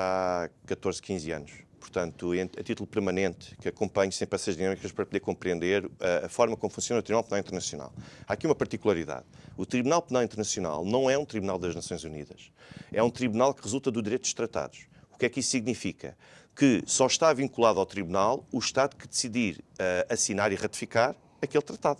[0.45, 1.51] há 14, 15 anos.
[1.79, 6.57] Portanto, a título permanente, que acompanho sempre essas dinâmicas para poder compreender a, a forma
[6.57, 7.93] como funciona o Tribunal Penal Internacional.
[8.27, 9.25] Há aqui uma particularidade.
[9.55, 12.51] O Tribunal Penal Internacional não é um tribunal das Nações Unidas.
[12.91, 14.87] É um tribunal que resulta do direito dos tratados.
[15.13, 16.17] O que é que isso significa?
[16.55, 21.63] Que só está vinculado ao Tribunal o Estado que decidir uh, assinar e ratificar aquele
[21.63, 21.99] tratado.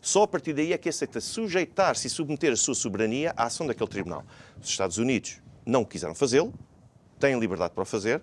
[0.00, 3.66] Só a partir daí é que aceita sujeitar-se e submeter a sua soberania à ação
[3.66, 4.24] daquele Tribunal.
[4.60, 6.52] Os Estados Unidos não quiseram fazê-lo,
[7.20, 8.20] têm liberdade para o fazer.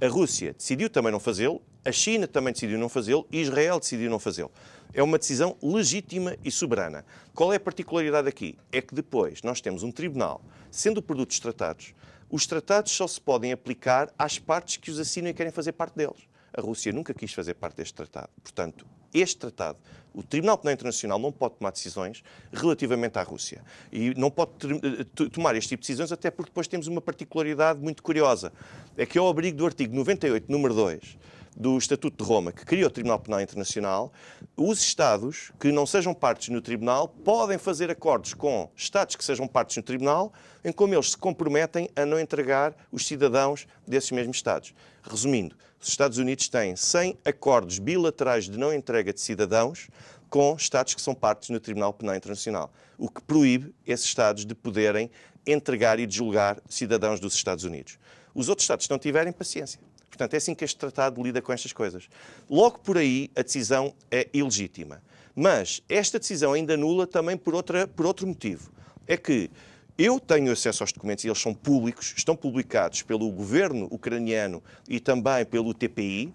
[0.00, 4.18] A Rússia decidiu também não fazê-lo, a China também decidiu não fazê-lo Israel decidiu não
[4.18, 4.50] fazê-lo.
[4.94, 7.04] É uma decisão legítima e soberana.
[7.34, 8.56] Qual é a particularidade aqui?
[8.72, 11.92] É que depois nós temos um tribunal, sendo produtos tratados,
[12.30, 15.96] os tratados só se podem aplicar às partes que os assinam e querem fazer parte
[15.96, 16.28] deles.
[16.52, 18.30] A Rússia nunca quis fazer parte deste tratado.
[18.42, 19.78] Portanto, este tratado,
[20.14, 23.62] o Tribunal Penal Internacional não pode tomar decisões relativamente à Rússia.
[23.92, 27.80] E não pode eh, tomar este tipo de decisões até porque depois temos uma particularidade
[27.80, 28.52] muito curiosa.
[28.96, 31.18] É que ao abrigo do artigo 98, número 2,
[31.58, 34.12] do Estatuto de Roma, que cria o Tribunal Penal Internacional,
[34.56, 39.48] os Estados que não sejam partes no Tribunal podem fazer acordos com Estados que sejam
[39.48, 40.32] partes no Tribunal,
[40.64, 44.72] em como eles se comprometem a não entregar os cidadãos desses mesmos Estados.
[45.02, 49.88] Resumindo, os Estados Unidos têm 100 acordos bilaterais de não entrega de cidadãos
[50.30, 54.54] com Estados que são partes no Tribunal Penal Internacional, o que proíbe esses Estados de
[54.54, 55.10] poderem
[55.44, 57.98] entregar e julgar cidadãos dos Estados Unidos.
[58.32, 59.80] Os outros Estados, se não tiverem, paciência.
[60.18, 62.08] Portanto, é assim que este tratado lida com estas coisas.
[62.50, 65.00] Logo por aí, a decisão é ilegítima.
[65.32, 68.72] Mas esta decisão ainda nula também por, outra, por outro motivo.
[69.06, 69.48] É que
[69.96, 74.98] eu tenho acesso aos documentos e eles são públicos, estão publicados pelo governo ucraniano e
[74.98, 76.34] também pelo TPI,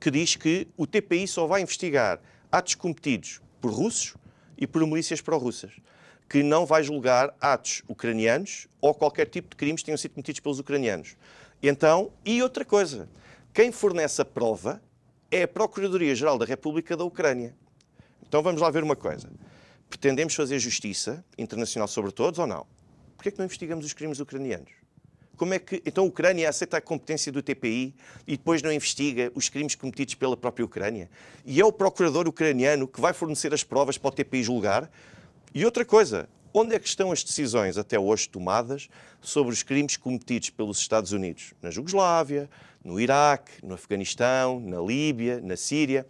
[0.00, 4.16] que diz que o TPI só vai investigar atos cometidos por russos
[4.58, 5.70] e por milícias pró-russas,
[6.28, 10.40] que não vai julgar atos ucranianos ou qualquer tipo de crimes que tenham sido cometidos
[10.40, 11.14] pelos ucranianos.
[11.62, 13.08] Então, e outra coisa,
[13.52, 14.82] quem fornece a prova
[15.30, 17.54] é a Procuradoria-Geral da República da Ucrânia.
[18.26, 19.30] Então vamos lá ver uma coisa.
[19.88, 22.66] Pretendemos fazer justiça internacional sobre todos ou não?
[23.16, 24.70] Porquê é que não investigamos os crimes ucranianos?
[25.36, 27.94] Como é que então a Ucrânia aceita a competência do TPI
[28.26, 31.10] e depois não investiga os crimes cometidos pela própria Ucrânia?
[31.44, 34.90] E é o procurador ucraniano que vai fornecer as provas para o TPI julgar?
[35.54, 38.88] E outra coisa, onde é que estão as decisões até hoje tomadas
[39.20, 41.52] sobre os crimes cometidos pelos Estados Unidos?
[41.62, 42.48] Na Jugoslávia,
[42.84, 46.06] no Iraque, no Afeganistão, na Líbia, na Síria.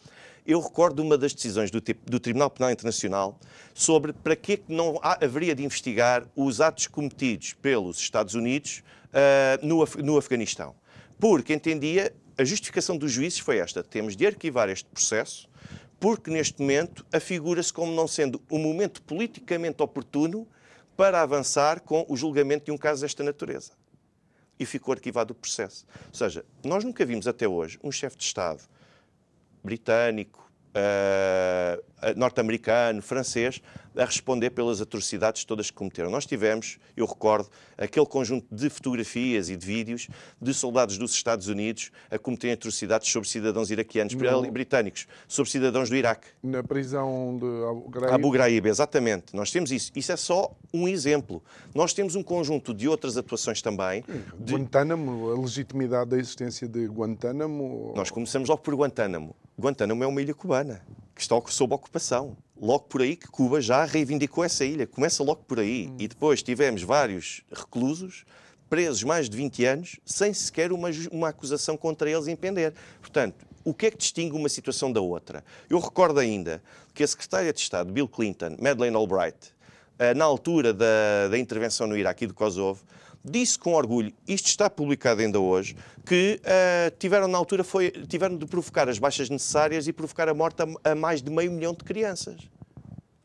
[0.46, 3.38] Eu recordo uma das decisões do, do Tribunal Penal Internacional
[3.74, 8.34] sobre para que, é que não há, haveria de investigar os atos cometidos pelos Estados
[8.34, 10.74] Unidos uh, no, no Afeganistão.
[11.18, 15.49] Porque entendia, a justificação dos juízes foi esta: temos de arquivar este processo,
[16.00, 20.48] porque neste momento afigura-se como não sendo um momento politicamente oportuno
[20.96, 23.72] para avançar com o julgamento de um caso desta natureza.
[24.58, 25.86] E ficou arquivado o processo.
[26.08, 28.62] Ou seja, nós nunca vimos até hoje um chefe de Estado
[29.62, 31.82] britânico, uh,
[32.16, 33.60] norte-americano, francês,
[33.96, 36.10] a responder pelas atrocidades todas que cometeram.
[36.10, 40.08] Nós tivemos, eu recordo, aquele conjunto de fotografias e de vídeos
[40.40, 44.52] de soldados dos Estados Unidos a cometerem atrocidades sobre cidadãos iraquianos, no...
[44.52, 46.28] britânicos, sobre cidadãos do Iraque.
[46.42, 48.14] Na prisão de Abu Ghraib.
[48.14, 49.34] Abu Ghraib, exatamente.
[49.34, 49.90] Nós temos isso.
[49.94, 51.42] Isso é só um exemplo.
[51.74, 54.04] Nós temos um conjunto de outras atuações também.
[54.38, 54.54] De...
[54.54, 57.92] Guantánamo, a legitimidade da existência de Guantánamo.
[57.96, 59.34] Nós começamos logo por Guantánamo.
[59.58, 60.80] Guantánamo é uma ilha cubana
[61.20, 62.34] que está sob ocupação.
[62.58, 64.86] Logo por aí que Cuba já reivindicou essa ilha.
[64.86, 65.88] Começa logo por aí.
[65.88, 65.96] Hum.
[65.98, 68.24] E depois tivemos vários reclusos
[68.70, 72.72] presos mais de 20 anos sem sequer uma, uma acusação contra eles impender.
[73.00, 75.44] Portanto, o que é que distingue uma situação da outra?
[75.68, 76.62] Eu recordo ainda
[76.94, 79.52] que a secretária de Estado, Bill Clinton, Madeleine Albright,
[79.98, 82.82] eh, na altura da, da intervenção no Iraque e do Kosovo,
[83.24, 88.36] disse com orgulho, isto está publicado ainda hoje, que uh, tiveram na altura foi, tiveram
[88.36, 91.72] de provocar as baixas necessárias e provocar a morte a, a mais de meio milhão
[91.74, 92.40] de crianças.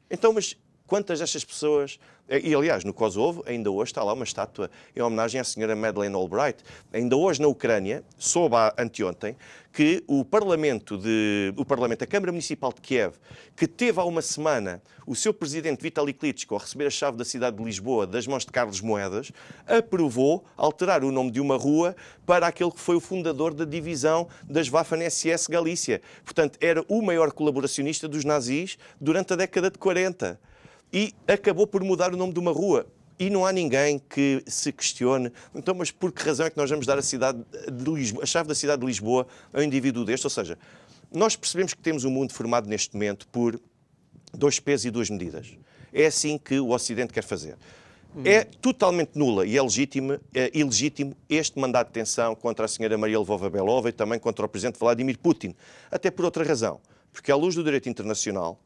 [0.10, 0.56] Então, mas
[0.88, 2.00] quantas destas pessoas.
[2.28, 5.76] Eh, e, aliás, no Kosovo, ainda hoje está lá uma estátua em homenagem à senhora
[5.76, 6.63] Madeleine Albright.
[6.91, 9.36] Ainda hoje, na Ucrânia, soube anteontem
[9.71, 13.15] que o Parlamento, de, o Parlamento, a Câmara Municipal de Kiev,
[13.58, 17.26] que teve há uma semana o seu presidente Vitaly Klitschko a receber a chave da
[17.26, 19.34] cidade de Lisboa das mãos de Carlos Moedas,
[19.67, 21.93] aprovou alterar o nome de uma rua
[22.26, 26.02] para aquele que foi o fundador da divisão das Waffen-SS Galícia.
[26.24, 30.39] Portanto, era o maior colaboracionista dos nazis durante a década de 40
[30.91, 32.86] e acabou por mudar o nome de uma rua.
[33.17, 36.69] E não há ninguém que se questione, então, mas por que razão é que nós
[36.69, 40.04] vamos dar a, cidade de Lisboa, a chave da cidade de Lisboa a um indivíduo
[40.04, 40.26] deste?
[40.26, 40.58] Ou seja,
[41.13, 43.58] nós percebemos que temos um mundo formado neste momento por
[44.34, 45.58] dois pesos e duas medidas.
[45.93, 47.56] É assim que o Ocidente quer fazer.
[48.24, 53.19] É totalmente nula e é é ilegítimo este mandato de detenção contra a senhora Maria
[53.19, 55.54] Lvova Belova e também contra o presidente Vladimir Putin.
[55.91, 56.80] Até por outra razão.
[57.12, 58.60] Porque, à luz do direito internacional,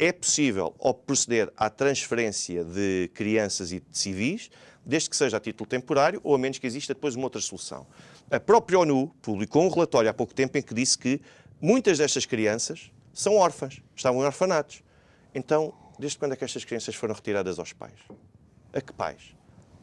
[0.00, 0.74] é possível
[1.06, 4.50] proceder à transferência de crianças e de civis,
[4.84, 7.86] desde que seja a título temporário ou a menos que exista depois uma outra solução.
[8.30, 11.20] A própria ONU publicou um relatório há pouco tempo em que disse que
[11.60, 14.82] muitas destas crianças são órfãs, estavam em orfanatos.
[15.34, 17.98] Então, desde quando é que estas crianças foram retiradas aos pais?
[18.72, 19.34] A que pais?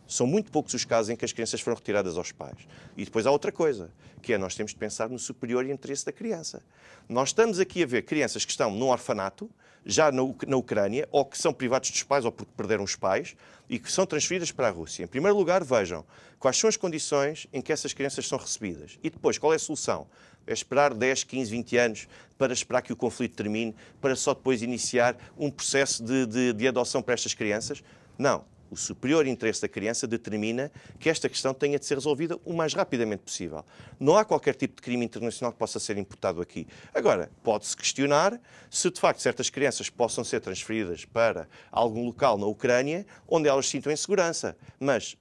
[0.08, 2.68] São muito poucos os casos em que as crianças foram retiradas aos pais.
[2.96, 3.92] E depois há outra coisa,
[4.22, 6.64] que é nós temos de pensar no superior interesse da criança.
[7.10, 9.50] Nós estamos aqui a ver crianças que estão num orfanato,
[9.86, 13.36] já na Ucrânia, ou que são privados dos pais ou porque perderam os pais,
[13.70, 15.04] e que são transferidas para a Rússia.
[15.04, 16.06] Em primeiro lugar, vejam
[16.40, 18.98] quais são as condições em que essas crianças são recebidas.
[19.04, 20.08] E depois, qual é a solução?
[20.46, 24.62] É esperar 10, 15, 20 anos para esperar que o conflito termine, para só depois
[24.62, 27.84] iniciar um processo de, de, de adoção para estas crianças?
[28.18, 32.54] Não o superior interesse da criança determina que esta questão tenha de ser resolvida o
[32.54, 33.64] mais rapidamente possível.
[34.00, 36.68] Não há qualquer tipo de crime internacional que possa ser imputado aqui.
[36.94, 42.46] Agora, pode-se questionar se de facto certas crianças possam ser transferidas para algum local na
[42.46, 44.58] Ucrânia onde elas sintam insegurança.
[44.80, 45.18] Mas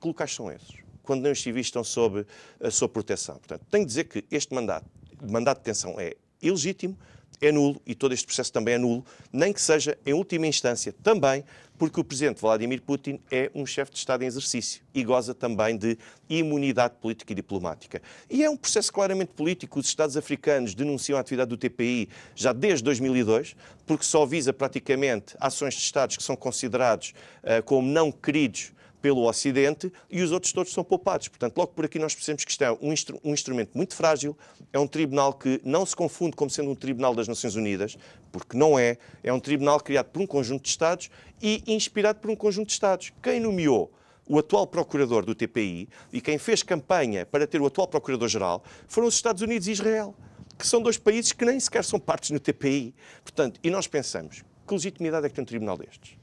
[0.00, 0.76] que locais são esses?
[1.02, 2.24] Quando não os estão sob
[2.60, 3.36] a sua proteção.
[3.36, 4.86] Portanto, tenho de dizer que este mandato,
[5.28, 6.96] mandato de detenção é ilegítimo,
[7.40, 10.94] é nulo e todo este processo também é nulo, nem que seja, em última instância,
[11.02, 11.44] também
[11.80, 15.78] porque o presidente Vladimir Putin é um chefe de Estado em exercício e goza também
[15.78, 15.96] de
[16.28, 18.02] imunidade política e diplomática.
[18.28, 19.80] E é um processo claramente político.
[19.80, 25.34] Os Estados africanos denunciam a atividade do TPI já desde 2002, porque só visa praticamente
[25.40, 30.52] ações de Estados que são considerados uh, como não queridos pelo Ocidente e os outros
[30.52, 31.28] todos são poupados.
[31.28, 34.36] Portanto, logo por aqui nós percebemos que isto é um, instru um, instrumento muito frágil,
[34.72, 37.96] é um tribunal que não se confunde como sendo um tribunal das Nações Unidas,
[38.30, 38.98] porque não é.
[39.22, 41.10] É um tribunal criado por um conjunto de Estados
[41.42, 43.12] e inspirado por um conjunto de Estados.
[43.22, 43.92] Quem nomeou
[44.28, 49.08] o atual procurador do TPI e quem fez campanha para ter o atual procurador-geral foram
[49.08, 50.14] os Estados Unidos e Israel,
[50.56, 52.94] que são dois países que nem sequer são partes no TPI.
[53.24, 56.19] Portanto, e nós pensamos, que legitimidade é que tem um tribunal destes?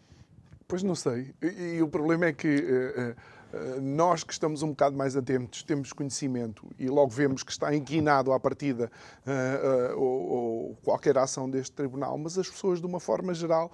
[0.68, 1.34] Pois não sei.
[1.42, 5.64] E, e o problema é que uh, uh, nós que estamos um bocado mais atentos,
[5.64, 8.92] temos conhecimento e logo vemos que está inquinado à partida
[9.26, 13.72] uh, ou, ou, qualquer ação deste tribunal, mas as pessoas, de uma forma geral,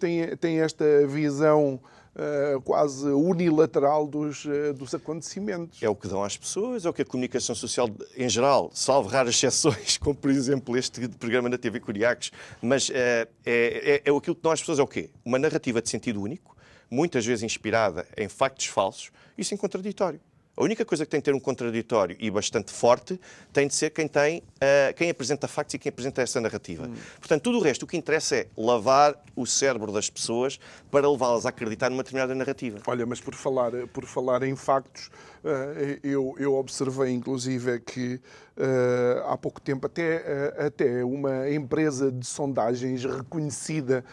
[0.00, 1.80] têm, têm esta visão
[2.14, 5.82] Uh, quase unilateral dos, uh, dos acontecimentos.
[5.82, 9.08] É o que dão às pessoas, é o que a comunicação social em geral, salvo
[9.08, 12.30] raras exceções, como por exemplo este programa na TV Curiacos,
[12.62, 15.10] mas uh, é, é, é aquilo que dão às pessoas é o quê?
[15.24, 16.56] Uma narrativa de sentido único,
[16.88, 20.20] muitas vezes inspirada em factos falsos, isso em contraditório.
[20.56, 23.20] A única coisa que tem de ter um contraditório e bastante forte
[23.52, 26.86] tem de ser quem tem, uh, quem apresenta factos e quem apresenta essa narrativa.
[26.86, 26.94] Hum.
[27.18, 30.60] Portanto, tudo o resto, o que interessa é lavar o cérebro das pessoas
[30.92, 32.78] para levá-las a acreditar numa determinada narrativa.
[32.86, 35.10] Olha, mas por falar, por falar em factos,
[35.42, 38.20] uh, eu, eu observei inclusive que
[38.56, 44.04] uh, há pouco tempo até, até uma empresa de sondagens reconhecida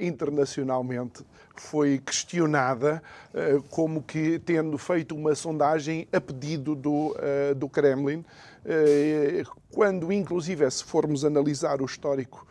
[0.00, 1.24] internacionalmente
[1.60, 8.18] foi questionada uh, como que tendo feito uma sondagem a pedido do, uh, do Kremlin,
[8.18, 12.46] uh, quando inclusive, se formos analisar o histórico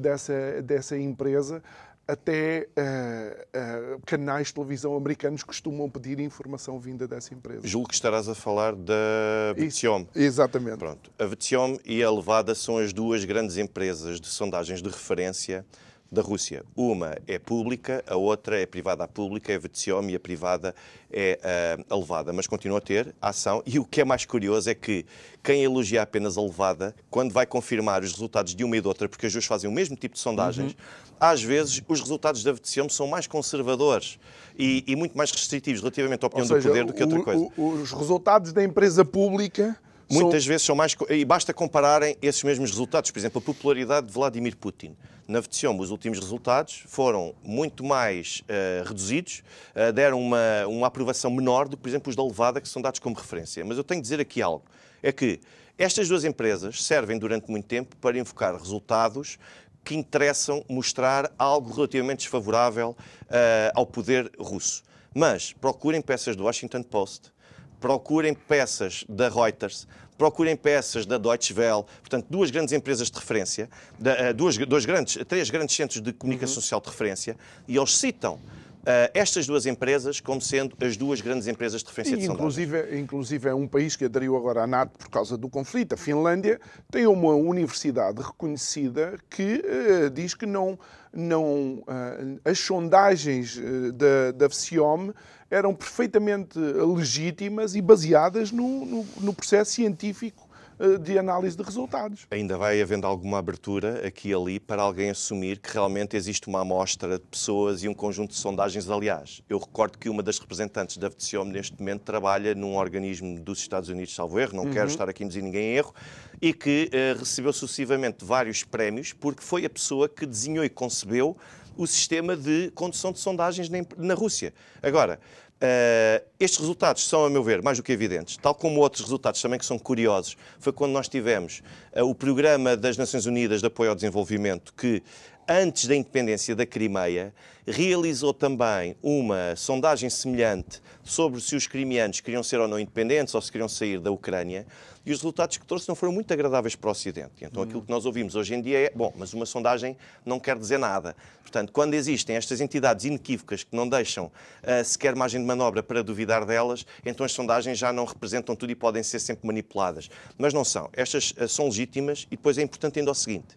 [0.00, 1.62] dessa, dessa empresa,
[2.08, 7.66] até uh, uh, canais de televisão americanos costumam pedir informação vinda dessa empresa.
[7.66, 10.06] Julgo que estarás a falar da Vetiom.
[10.14, 10.78] Exatamente.
[10.78, 11.10] Pronto.
[11.18, 15.64] A Vetiom e a Levada são as duas grandes empresas de sondagens de referência
[16.10, 16.64] da Rússia.
[16.74, 20.74] Uma é pública, a outra é privada a pública, é a Vetsiom e a privada
[21.10, 21.38] é
[21.80, 23.62] uh, a levada, mas continua a ter a ação.
[23.66, 25.04] E o que é mais curioso é que
[25.42, 29.08] quem elogia apenas a levada, quando vai confirmar os resultados de uma e de outra,
[29.08, 30.78] porque as duas fazem o mesmo tipo de sondagens, uhum.
[31.18, 34.18] às vezes os resultados da Vetsiom são mais conservadores
[34.58, 37.48] e, e, muito mais restritivos relativamente à opinião seja, do poder do que outra coisa.
[37.56, 39.76] O, os resultados da empresa pública
[40.10, 40.48] muitas são...
[40.48, 40.96] vezes são mais.
[41.10, 43.10] E basta compararem esses mesmos resultados.
[43.10, 44.96] Por exemplo, a popularidade de Vladimir Putin.
[45.28, 49.42] Na Veticiom, os últimos resultados foram muito mais uh, reduzidos,
[49.74, 52.80] uh, deram uma, uma aprovação menor do que, por exemplo, os da Levada, que são
[52.80, 53.64] dados como referência.
[53.64, 54.64] Mas eu tenho de dizer aqui algo:
[55.02, 55.40] é que
[55.76, 59.36] estas duas empresas servem durante muito tempo para invocar resultados
[59.84, 64.82] que interessam mostrar algo relativamente desfavorável uh, ao poder russo.
[65.14, 67.32] Mas procurem peças do Washington Post,
[67.80, 69.86] procurem peças da Reuters,
[70.16, 73.68] procurem peças da Deutsche Welle, portanto, duas grandes empresas de referência,
[74.04, 76.62] eh, duas, dois grandes, três grandes centros de comunicação uhum.
[76.62, 77.36] social de referência,
[77.68, 78.38] e eles citam
[78.86, 82.96] Uh, estas duas empresas como sendo as duas grandes empresas de referência e, de inclusive,
[82.96, 85.94] inclusive é um país que aderiu agora à NATO por causa do conflito.
[85.94, 90.78] A Finlândia tem uma universidade reconhecida que uh, diz que não,
[91.12, 93.60] não uh, as sondagens
[93.92, 95.12] da, da FCIOM
[95.50, 100.46] eram perfeitamente legítimas e baseadas no, no, no processo científico
[100.78, 102.26] eh, de análise de resultados.
[102.30, 106.60] Ainda vai havendo alguma abertura aqui e ali para alguém assumir que realmente existe uma
[106.60, 108.88] amostra de pessoas e um conjunto de sondagens.
[108.90, 113.58] Aliás, eu recordo que uma das representantes da VTCOM neste momento trabalha num organismo dos
[113.58, 114.70] Estados Unidos, salvo erro, não uhum.
[114.70, 115.94] quero estar aqui a dizer ninguém erro,
[116.42, 121.38] e que uh, recebeu sucessivamente vários prémios porque foi a pessoa que desenhou e concebeu
[121.76, 124.52] o sistema de condução de sondagens na Rússia.
[124.82, 125.18] Agora,
[125.56, 129.40] Uh, estes resultados são, a meu ver, mais do que evidentes, tal como outros resultados
[129.40, 130.36] também que são curiosos.
[130.58, 131.62] Foi quando nós tivemos
[131.96, 135.02] uh, o Programa das Nações Unidas de Apoio ao Desenvolvimento, que
[135.48, 137.32] antes da independência da Crimeia,
[137.66, 143.40] realizou também uma sondagem semelhante sobre se os crimeanos queriam ser ou não independentes ou
[143.40, 144.66] se queriam sair da Ucrânia,
[145.04, 147.32] e os resultados que trouxe não foram muito agradáveis para o Ocidente.
[147.42, 150.58] Então, aquilo que nós ouvimos hoje em dia é, bom, mas uma sondagem não quer
[150.58, 151.14] dizer nada.
[151.42, 156.02] Portanto, quando existem estas entidades inequívocas que não deixam uh, sequer margem de manobra para
[156.02, 160.10] duvidar delas, então as sondagens já não representam tudo e podem ser sempre manipuladas.
[160.36, 160.90] Mas não são.
[160.92, 163.56] Estas uh, são legítimas e depois é importante ainda o seguinte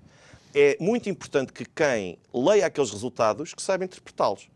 [0.54, 4.50] é muito importante que quem leia aqueles resultados que saiba interpretá-los.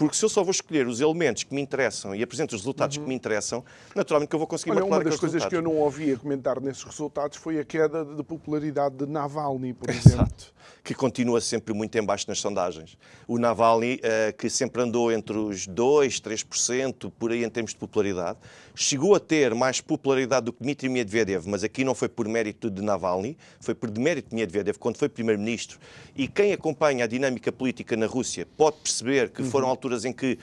[0.00, 2.96] Porque se eu só vou escolher os elementos que me interessam e apresento os resultados
[2.96, 3.02] uhum.
[3.02, 3.62] que me interessam,
[3.94, 6.82] naturalmente que eu vou conseguir Olha, uma das coisas que eu não ouvia comentar nesses
[6.82, 10.08] resultados foi a queda de popularidade de Navalny, por Exato.
[10.08, 10.60] exemplo.
[10.82, 12.96] Que continua sempre muito em baixo nas sondagens.
[13.28, 17.76] O Navalny, uh, que sempre andou entre os 2%, 3%, por aí em termos de
[17.76, 18.38] popularidade,
[18.74, 22.70] chegou a ter mais popularidade do que Dmitry Medvedev, mas aqui não foi por mérito
[22.70, 25.78] de Navalny, foi por demérito de Medvedev quando foi primeiro-ministro.
[26.16, 29.72] E quem acompanha a dinâmica política na Rússia pode perceber que foram uhum.
[29.72, 30.38] alturas em que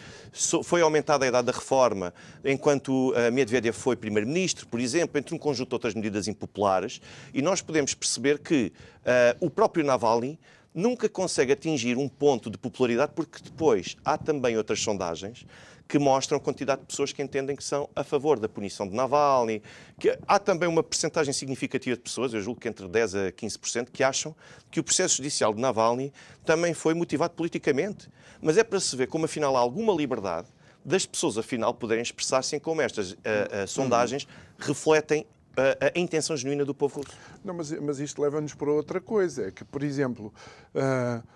[0.64, 5.38] foi aumentada a idade da reforma, enquanto uh, Medvedev foi primeiro-ministro, por exemplo, entre um
[5.38, 7.02] conjunto de outras medidas impopulares,
[7.34, 8.72] e nós podemos perceber que
[9.02, 10.40] uh, o próprio Navalny
[10.74, 15.46] nunca consegue atingir um ponto de popularidade, porque depois há também outras sondagens
[15.88, 18.94] que mostram a quantidade de pessoas que entendem que são a favor da punição de
[18.94, 19.64] Navalny,
[20.00, 23.88] que há também uma percentagem significativa de pessoas, eu julgo que entre 10% a 15%,
[23.92, 24.36] que acham
[24.70, 26.12] que o processo judicial de Navalny
[26.46, 28.10] também foi motivado politicamente.
[28.42, 30.48] Mas é para se ver como, afinal, há alguma liberdade
[30.84, 34.26] das pessoas, afinal, poderem expressar-se em como estas uh, uh, sondagens
[34.58, 35.26] refletem
[35.58, 37.18] a, a, intenção genuína do povo russo.
[37.44, 40.34] Não, mas, mas isto leva-nos para outra coisa, é que, por exemplo,
[40.74, 41.28] uh,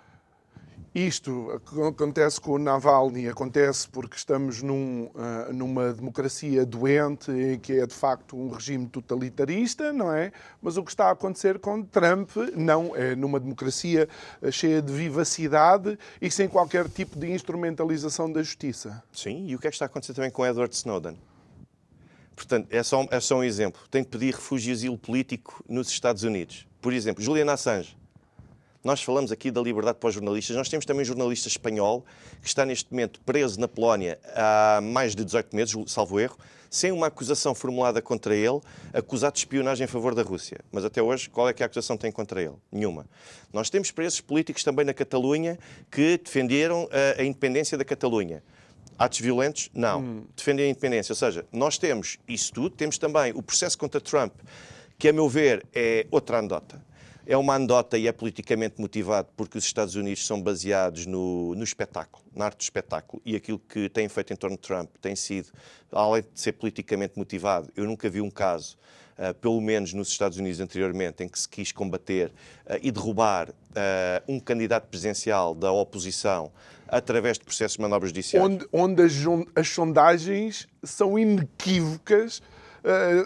[0.94, 7.32] isto acontece com o Navalny, acontece porque estamos num, uh, numa democracia doente,
[7.62, 10.32] que é de facto um regime totalitarista, não é?
[10.60, 14.06] Mas o que está a acontecer com Trump não é numa democracia
[14.42, 19.02] ah, cheia de vivacidade e sem qualquer tipo de instrumentalização da justiça.
[19.12, 21.18] Sim, e o que é que está a acontecer também com Edward Snowden?
[22.36, 23.80] Portanto, é só, é só um exemplo.
[23.90, 26.66] Tem que pedir refúgio e asilo político nos Estados Unidos.
[26.82, 27.96] Por exemplo, Julian Assange
[28.84, 30.56] nós falamos aqui da liberdade para os jornalistas.
[30.56, 32.04] Nós temos também um jornalista espanhol
[32.40, 36.36] que está neste momento preso na Polónia há mais de 18 meses, salvo erro,
[36.68, 38.60] sem uma acusação formulada contra ele,
[38.92, 40.58] acusado de espionagem em favor da Rússia.
[40.72, 42.54] Mas até hoje, qual é que a acusação tem contra ele?
[42.72, 43.06] Nenhuma.
[43.52, 45.58] Nós temos presos políticos também na Catalunha
[45.90, 48.42] que defenderam a, a independência da Catalunha.
[48.98, 49.70] Atos violentos?
[49.72, 50.00] Não.
[50.00, 50.24] Hum.
[50.34, 51.12] Defendem a independência.
[51.12, 54.32] Ou seja, nós temos isso tudo, temos também o processo contra Trump,
[54.98, 56.82] que, a meu ver, é outra anedota
[57.26, 61.64] é uma anedota e é politicamente motivado porque os Estados Unidos são baseados no, no
[61.64, 65.14] espetáculo, na arte do espetáculo, e aquilo que têm feito em torno de Trump tem
[65.14, 65.50] sido,
[65.90, 68.76] além de ser politicamente motivado, eu nunca vi um caso,
[69.18, 72.28] uh, pelo menos nos Estados Unidos anteriormente, em que se quis combater
[72.66, 73.52] uh, e derrubar uh,
[74.26, 76.50] um candidato presidencial da oposição
[76.88, 78.44] através de processos de manobras judiciais.
[78.44, 79.14] Onde, onde as,
[79.56, 82.42] as sondagens são inequívocas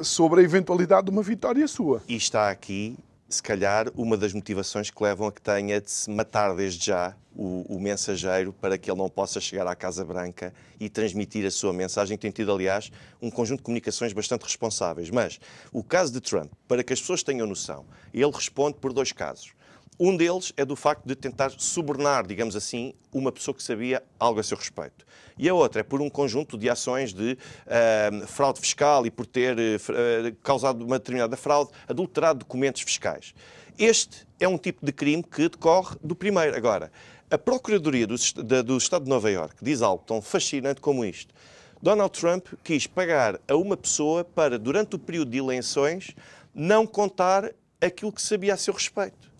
[0.03, 2.03] sobre a eventualidade de uma vitória sua.
[2.07, 2.95] E está aqui
[3.29, 7.17] se calhar, uma das motivações que levam a que tenha de se matar desde já
[7.35, 11.51] o, o, mensageiro para que ele não possa chegar à Casa Branca e transmitir a
[11.51, 12.17] sua mensagem.
[12.17, 15.11] Tem tido, aliás, um conjunto de comunicações bastante responsáveis.
[15.11, 15.41] Mas
[15.73, 19.56] o caso de Trump, para que as pessoas tenham noção, ele responde por dois casos.
[19.99, 24.39] Um deles é do facto de tentar subornar, digamos assim, uma pessoa que sabia algo
[24.39, 25.07] a seu respeito.
[25.39, 29.25] E a outra é por um conjunto de ações de uh, fraude fiscal e por
[29.25, 33.35] ter uh, causado uma determinada fraude, adulterado documentos fiscais.
[33.79, 36.55] Este é um tipo de crime que decorre do primeiro.
[36.55, 36.93] Agora,
[37.31, 38.17] a Procuradoria do,
[38.63, 41.35] do Estado de Nova Iorque diz algo tão fascinante como isto.
[41.81, 46.15] Donald Trump quis pagar a uma pessoa para, durante o período de eleições,
[46.55, 49.36] não contar aquilo que sabia a seu respeito.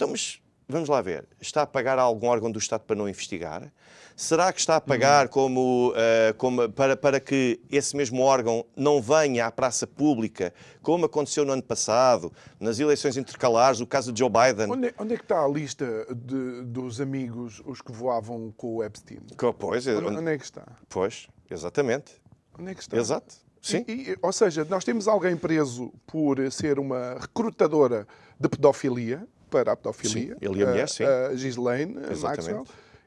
[0.00, 1.28] Então, mas vamos lá ver.
[1.38, 3.70] Está a pagar a algum órgão do Estado para não investigar?
[4.16, 9.02] Será que está a pagar como, uh, como para, para que esse mesmo órgão não
[9.02, 14.20] venha à praça pública, como aconteceu no ano passado, nas eleições intercalares, o caso de
[14.20, 14.70] Joe Biden?
[14.70, 18.76] Onde, é, onde é que está a lista de, dos amigos, os que voavam com
[18.76, 19.20] o Epstein?
[19.58, 20.66] Pois, onde, onde é que está?
[20.88, 22.12] Pois, exatamente.
[22.58, 22.96] Onde é que está?
[22.96, 23.34] Exato.
[23.60, 23.84] Sim.
[23.86, 28.06] E, e, ou seja, nós temos alguém preso por ser uma recrutadora
[28.38, 30.34] de pedofilia, para a pedofilia.
[30.34, 31.04] Sim, ele a mulher, sim.
[31.04, 32.64] A Ghislaine Maxwell.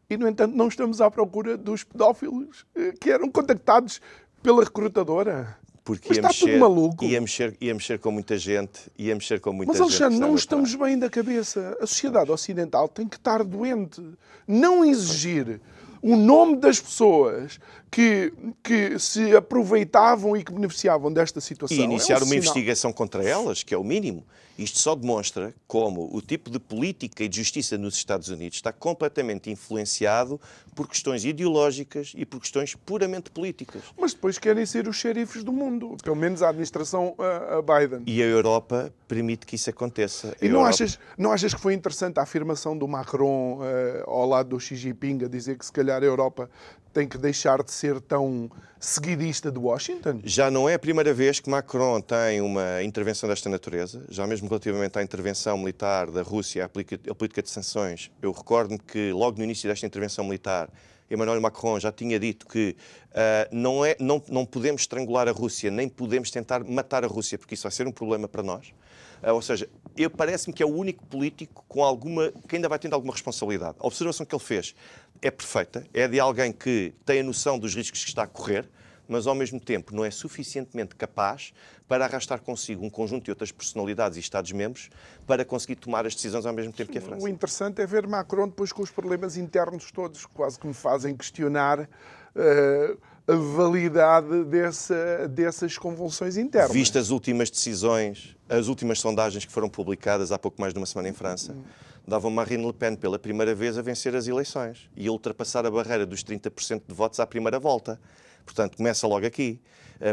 [0.09, 4.01] E, no entanto, não estamos à procura dos pedófilos eh, que eram contactados
[4.43, 5.57] pela recrutadora.
[5.83, 7.05] Porque Mas ia, está mexer, tudo maluco.
[7.05, 9.89] Ia, mexer, ia mexer com muita gente, ia mexer com muita Mas, gente.
[9.89, 11.77] Mas, Alexandre, não estamos bem da cabeça.
[11.81, 14.01] A sociedade ocidental tem que estar doente.
[14.47, 15.59] Não exigir
[16.01, 21.77] o nome das pessoas que, que se aproveitavam e que beneficiavam desta situação.
[21.77, 22.39] E iniciar é um uma sinal.
[22.39, 24.25] investigação contra elas, que é o mínimo.
[24.58, 28.72] Isto só demonstra como o tipo de política e de justiça nos Estados Unidos está
[28.72, 30.39] completamente influenciado
[30.76, 33.82] por questões ideológicas e por questões puramente políticas.
[33.97, 38.04] Mas depois querem ser os xerifes do mundo, pelo menos a administração a Biden.
[38.06, 40.36] E a Europa permite que isso aconteça.
[40.39, 40.70] A e não, Europa...
[40.70, 44.76] achas, não achas que foi interessante a afirmação do Macron uh, ao lado do Xi
[44.76, 46.49] Jinping a dizer que se calhar a Europa
[46.93, 50.21] tem que deixar de ser tão seguidista de Washington?
[50.23, 54.47] Já não é a primeira vez que Macron tem uma intervenção desta natureza, já mesmo
[54.47, 58.11] relativamente à intervenção militar da Rússia, à política de sanções.
[58.21, 60.69] Eu recordo-me que logo no início desta intervenção militar
[61.09, 62.75] Emmanuel Macron já tinha dito que
[63.11, 67.37] uh, não, é, não, não podemos estrangular a Rússia, nem podemos tentar matar a Rússia,
[67.37, 68.73] porque isso vai ser um problema para nós.
[69.21, 69.69] Uh, ou seja,
[70.17, 73.75] parece-me que é o único político com alguma que ainda vai tendo alguma responsabilidade.
[73.79, 74.75] A observação que ele fez
[75.24, 78.69] é perfeita, é de alguém que tem a noção dos riscos que está a correr,
[79.07, 81.53] mas ao mesmo tempo não é suficientemente capaz
[81.88, 84.89] para arrastar consigo um conjunto de outras personalidades e Estados-membros
[85.26, 87.24] para conseguir tomar as decisões ao mesmo tempo que a França.
[87.24, 91.15] O interessante é ver Macron depois com os problemas internos todos, quase que me fazem
[91.15, 96.74] questionar uh, a validade dessa, dessas convulsões internas.
[96.74, 100.86] Vistas as últimas decisões, as últimas sondagens que foram publicadas há pouco mais de uma
[100.86, 101.55] semana em França,
[102.08, 105.72] davam Marine Le Pen pela primeira vez a vencer as eleições e a ultrapassar a
[105.72, 107.99] barreira dos 30% de votos à primeira volta.
[108.45, 109.62] Portanto, começa logo aqui.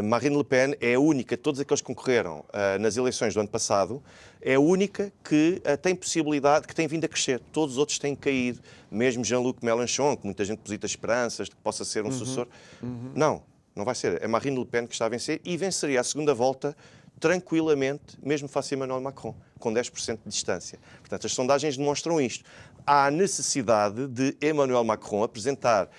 [0.01, 3.49] Marine Le Pen é a única, todos aqueles que concorreram uh, nas eleições do ano
[3.49, 4.01] passado,
[4.41, 7.41] é a única que uh, tem possibilidade, que tem vindo a crescer.
[7.51, 8.61] Todos os outros têm caído.
[8.89, 12.11] Mesmo Jean-Luc Mélenchon, que muita gente deposita esperanças de que possa ser um uhum.
[12.13, 12.47] sucessor.
[12.81, 13.11] Uhum.
[13.13, 13.43] Não,
[13.75, 14.21] não vai ser.
[14.23, 16.75] É Marine Le Pen que está a vencer e venceria a segunda volta
[17.19, 20.79] tranquilamente, mesmo face a Emmanuel Macron, com 10% de distância.
[20.99, 22.43] Portanto, as sondagens demonstram isto.
[22.85, 25.89] Há necessidade de Emmanuel Macron apresentar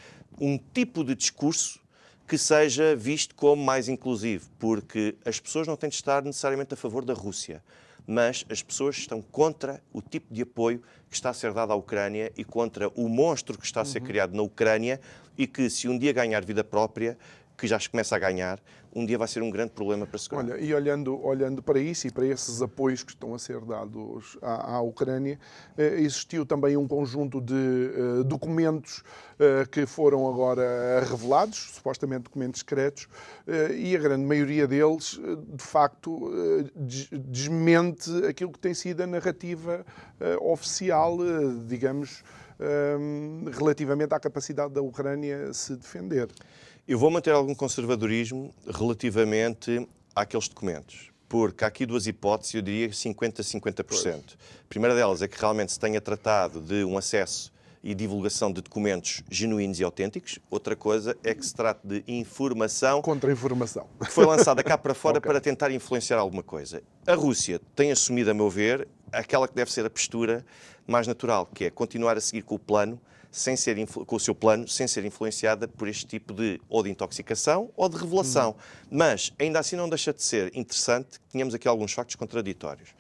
[0.41, 1.81] um tipo de discurso
[2.27, 6.77] que seja visto como mais inclusivo, porque as pessoas não têm de estar necessariamente a
[6.77, 7.63] favor da Rússia,
[8.07, 11.77] mas as pessoas estão contra o tipo de apoio que está a ser dado à
[11.77, 14.07] Ucrânia e contra o monstro que está a ser uhum.
[14.07, 15.01] criado na Ucrânia
[15.37, 17.19] e que, se um dia ganhar vida própria,
[17.63, 18.61] que já começa a ganhar,
[18.93, 20.55] um dia vai ser um grande problema para a segurança.
[20.55, 24.37] Olha, e olhando, olhando para isso e para esses apoios que estão a ser dados
[24.43, 25.39] à, à Ucrânia,
[25.79, 29.05] eh, existiu também um conjunto de eh, documentos
[29.39, 33.07] eh, que foram agora revelados, supostamente documentos secretos,
[33.47, 36.71] eh, e a grande maioria deles, eh, de facto, eh,
[37.13, 39.87] desmente aquilo que tem sido a narrativa
[40.41, 41.19] oficial,
[41.67, 42.23] digamos,
[43.59, 46.29] relativamente à capacidade da Ucrânia se defender.
[46.87, 52.89] Eu vou manter algum conservadorismo relativamente àqueles documentos, porque há aqui duas hipóteses, eu diria
[52.89, 54.35] 50-50%.
[54.65, 57.53] A primeira delas é que realmente se tenha tratado de um acesso
[57.85, 60.41] e divulgação de documentos genuínos e autênticos.
[60.51, 63.01] Outra coisa é que se trata de informação.
[63.01, 63.87] Contra-informação.
[64.05, 65.31] Que foi lançada cá para fora okay.
[65.31, 66.83] para tentar influenciar alguma coisa.
[67.07, 70.45] A Rússia tem assumido, a meu ver, aquela que deve ser a postura
[70.85, 73.01] mais natural, que é continuar a seguir com o plano
[73.33, 76.91] sem ser com o seu plano, sem ser influenciada por este tipo de ou de
[76.91, 78.51] intoxicação ou de revelação.
[78.51, 78.89] Hum.
[78.91, 82.91] Mas ainda assim não deixa de ser interessante que tenhamos aqui alguns factos contraditórios.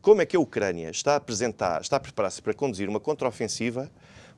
[0.00, 3.90] Como é que a Ucrânia está a apresentar, está a preparar-se para conduzir uma contraofensiva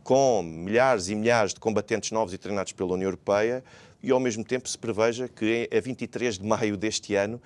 [0.03, 3.65] com milhares e milhares de combatentes novos e treinados pela União Europeia
[4.03, 7.41] e ao mesmo tempo se preveja que a 23 de maio deste ano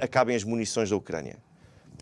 [0.00, 1.36] acabem as munições da Ucrânia.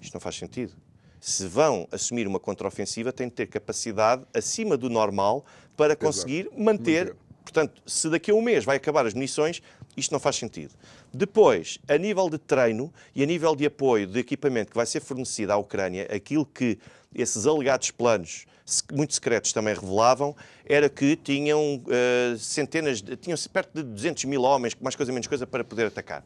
[0.01, 0.75] Isto não faz sentido
[1.23, 5.47] se vão assumir uma contraofensiva, têm de ter capacidade acima do normal
[5.77, 6.61] para conseguir Exato.
[6.61, 7.17] manter.
[7.45, 9.63] Portanto, se daqui a um mês vai acabar as munições,
[9.97, 10.75] isto não faz sentido.
[11.15, 15.01] Depois, a nível de treino e a nível de apoio de equipamento que vai ser
[15.01, 16.77] fornecido à Ucrânia, aquilo que
[17.15, 18.45] esses alegados planos
[18.93, 24.77] muito secretos também revelavam, era que tinham uh, centenas, tinham perto de 200 mil homens,
[24.81, 26.25] mais coisa menos coisa, para poder atacar.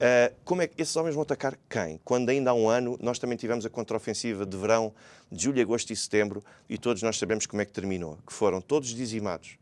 [0.00, 2.00] Uh, como é que esses homens vão atacar quem?
[2.02, 4.94] Quando ainda há um ano nós também tivemos a contraofensiva de verão
[5.30, 8.62] de julho, agosto e setembro e todos nós sabemos como é que terminou, que foram
[8.62, 9.58] todos dizimados.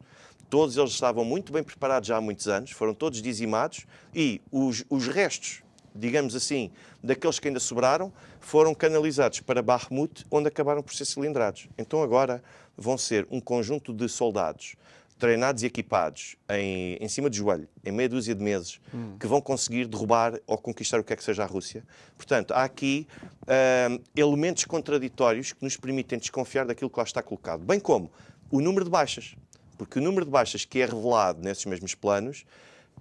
[0.49, 3.85] Todos eles estavam muito bem preparados já há muitos anos, foram todos dizimados
[4.15, 6.71] e os, os restos, digamos assim,
[7.03, 11.69] daqueles que ainda sobraram, foram canalizados para Bakhmut, onde acabaram por ser cilindrados.
[11.77, 12.41] Então agora
[12.77, 14.77] vão ser um conjunto de soldados
[15.19, 19.17] treinados e equipados em, em cima de joelho, em meia dúzia de meses, hum.
[19.19, 21.85] que vão conseguir derrubar ou conquistar o que é que seja a Rússia.
[22.17, 23.07] Portanto, há aqui
[23.43, 27.65] uh, elementos contraditórios que nos permitem desconfiar daquilo que lá está colocado.
[27.65, 28.11] Bem como
[28.51, 29.35] o número de baixas.
[29.77, 32.45] Porque o número de baixas que é revelado nesses mesmos planos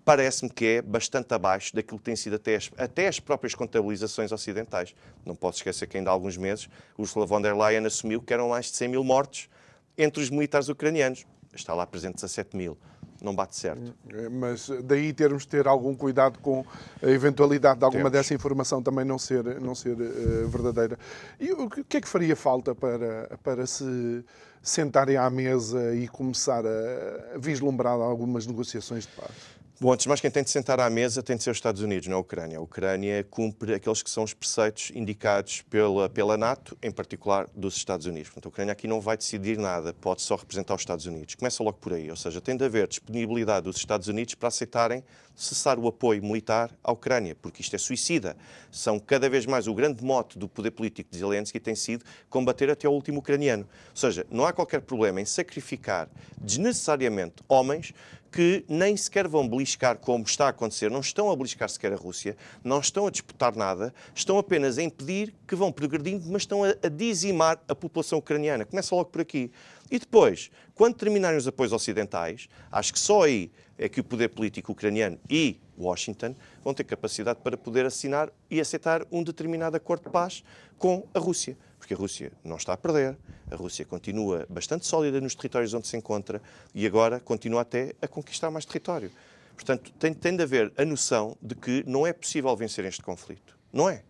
[0.06, 4.32] parece-me que é bastante abaixo daquilo que tem sido até as, até as próprias contabilizações
[4.32, 4.96] ocidentais.
[5.26, 8.50] Não posso esquecer que ainda há alguns meses Ursula von der Leyen assumiu que eram
[8.50, 9.50] mais de 100 mil mortos
[9.98, 11.26] entre os militares ucranianos
[11.60, 12.78] está lá presente 17 mil.
[13.22, 13.96] Não bate certo.
[14.10, 16.64] É, mas daí termos de ter algum cuidado com
[17.02, 18.12] a eventualidade de alguma Temos.
[18.12, 21.00] dessa informação também não ser, não ser uh, verdadeira.
[21.40, 24.24] E o que é que faria falta para, para se
[24.62, 29.57] sentarem à mesa e começar a vislumbrar algumas negociações de paz?
[29.80, 31.84] Bom, antes de mais, quem tem de sentar à mesa tem de ser os Estados
[31.84, 32.58] Unidos, não a Ucrânia.
[32.58, 37.78] A Ucrânia cumpre aqueles que são os preceitos indicados pela, pela NATO, em particular dos
[37.78, 38.30] Estados Unidos.
[38.30, 41.36] Portanto, a Ucrânia aqui não vai decidir nada, pode só representar os Estados Unidos.
[41.36, 45.04] Começa logo por aí, ou seja, tem de haver disponibilidade dos Estados Unidos para aceitarem
[45.36, 48.36] cessar o apoio militar à Ucrânia, porque isto é suicida.
[48.72, 52.72] São cada vez mais o grande mote do poder político de Zelensky tem sido combater
[52.72, 53.70] até o último ucraniano.
[53.92, 56.10] Ou seja, não há qualquer problema em sacrificar
[56.42, 57.94] desnecessariamente homens
[58.38, 61.96] que nem sequer vão beliscar como está a acontecer, não estão a beliscar sequer a
[61.96, 66.64] Rússia, não estão a disputar nada, estão apenas a impedir que vão progredindo, mas estão
[66.64, 68.64] a, a dizimar a população ucraniana.
[68.64, 69.52] Começa logo por aqui.
[69.90, 74.28] E depois, quando terminarem os apoios ocidentais, acho que só aí é que o poder
[74.28, 80.04] político ucraniano e Washington vão ter capacidade para poder assinar e aceitar um determinado acordo
[80.04, 80.44] de paz
[80.78, 81.58] com a Rússia.
[81.88, 83.18] Porque a Rússia não está a perder,
[83.50, 86.42] a Rússia continua bastante sólida nos territórios onde se encontra
[86.76, 89.10] e agora continua até a conquistar mais território.
[89.56, 93.58] Portanto, tem, tem de haver a noção de que não é possível vencer este conflito.
[93.72, 94.04] Não é.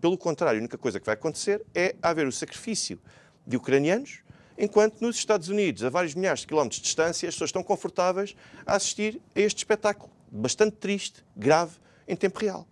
[0.00, 2.98] Pelo contrário, a única coisa que vai acontecer é haver o sacrifício
[3.46, 4.20] de ucranianos
[4.56, 8.34] enquanto nos Estados Unidos, a vários milhares de quilómetros de distância, as pessoas estão confortáveis
[8.64, 11.76] a assistir a este espetáculo bastante triste, grave,
[12.08, 12.66] em tempo real.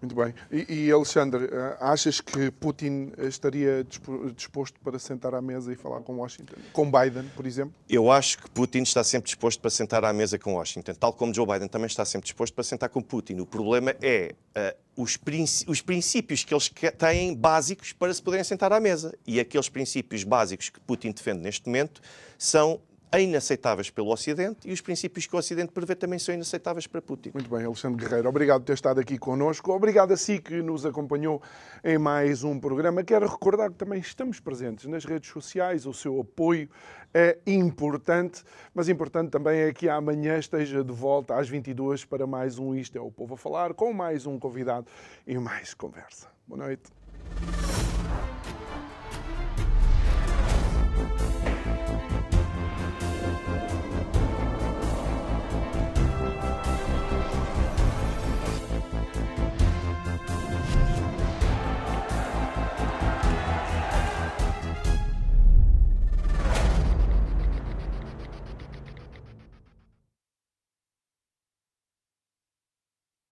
[0.00, 0.34] Muito bem.
[0.50, 3.86] E, e, Alexandre, eh, achas que Putin estaria
[4.34, 6.54] disposto para sentar à mesa e falar com Washington?
[6.72, 7.74] Com Biden, por exemplo?
[7.88, 11.32] Eu acho que Putin está sempre disposto para sentar à mesa com Washington, tal como
[11.32, 13.38] Joe Biden também está sempre disposto para sentar com Putin.
[13.40, 18.44] O problema é uh, os, princ os princípios que eles têm básicos para se poderem
[18.44, 19.16] sentar à mesa.
[19.26, 22.00] E aqueles princípios básicos que Putin defende neste momento
[22.36, 22.80] são
[23.20, 27.30] inaceitáveis pelo Ocidente e os princípios que o Ocidente prevê também são inaceitáveis para Putin.
[27.34, 29.72] Muito bem, Alexandre Guerreiro, obrigado por ter estado aqui connosco.
[29.72, 31.42] Obrigado a si que nos acompanhou
[31.84, 33.02] em mais um programa.
[33.04, 36.68] Quero recordar que também estamos presentes nas redes sociais, o seu apoio
[37.14, 38.42] é importante,
[38.74, 42.96] mas importante também é que amanhã esteja de volta às 22 para mais um Isto
[42.96, 44.86] é o Povo a Falar, com mais um convidado
[45.26, 46.28] e mais conversa.
[46.46, 46.90] Boa noite.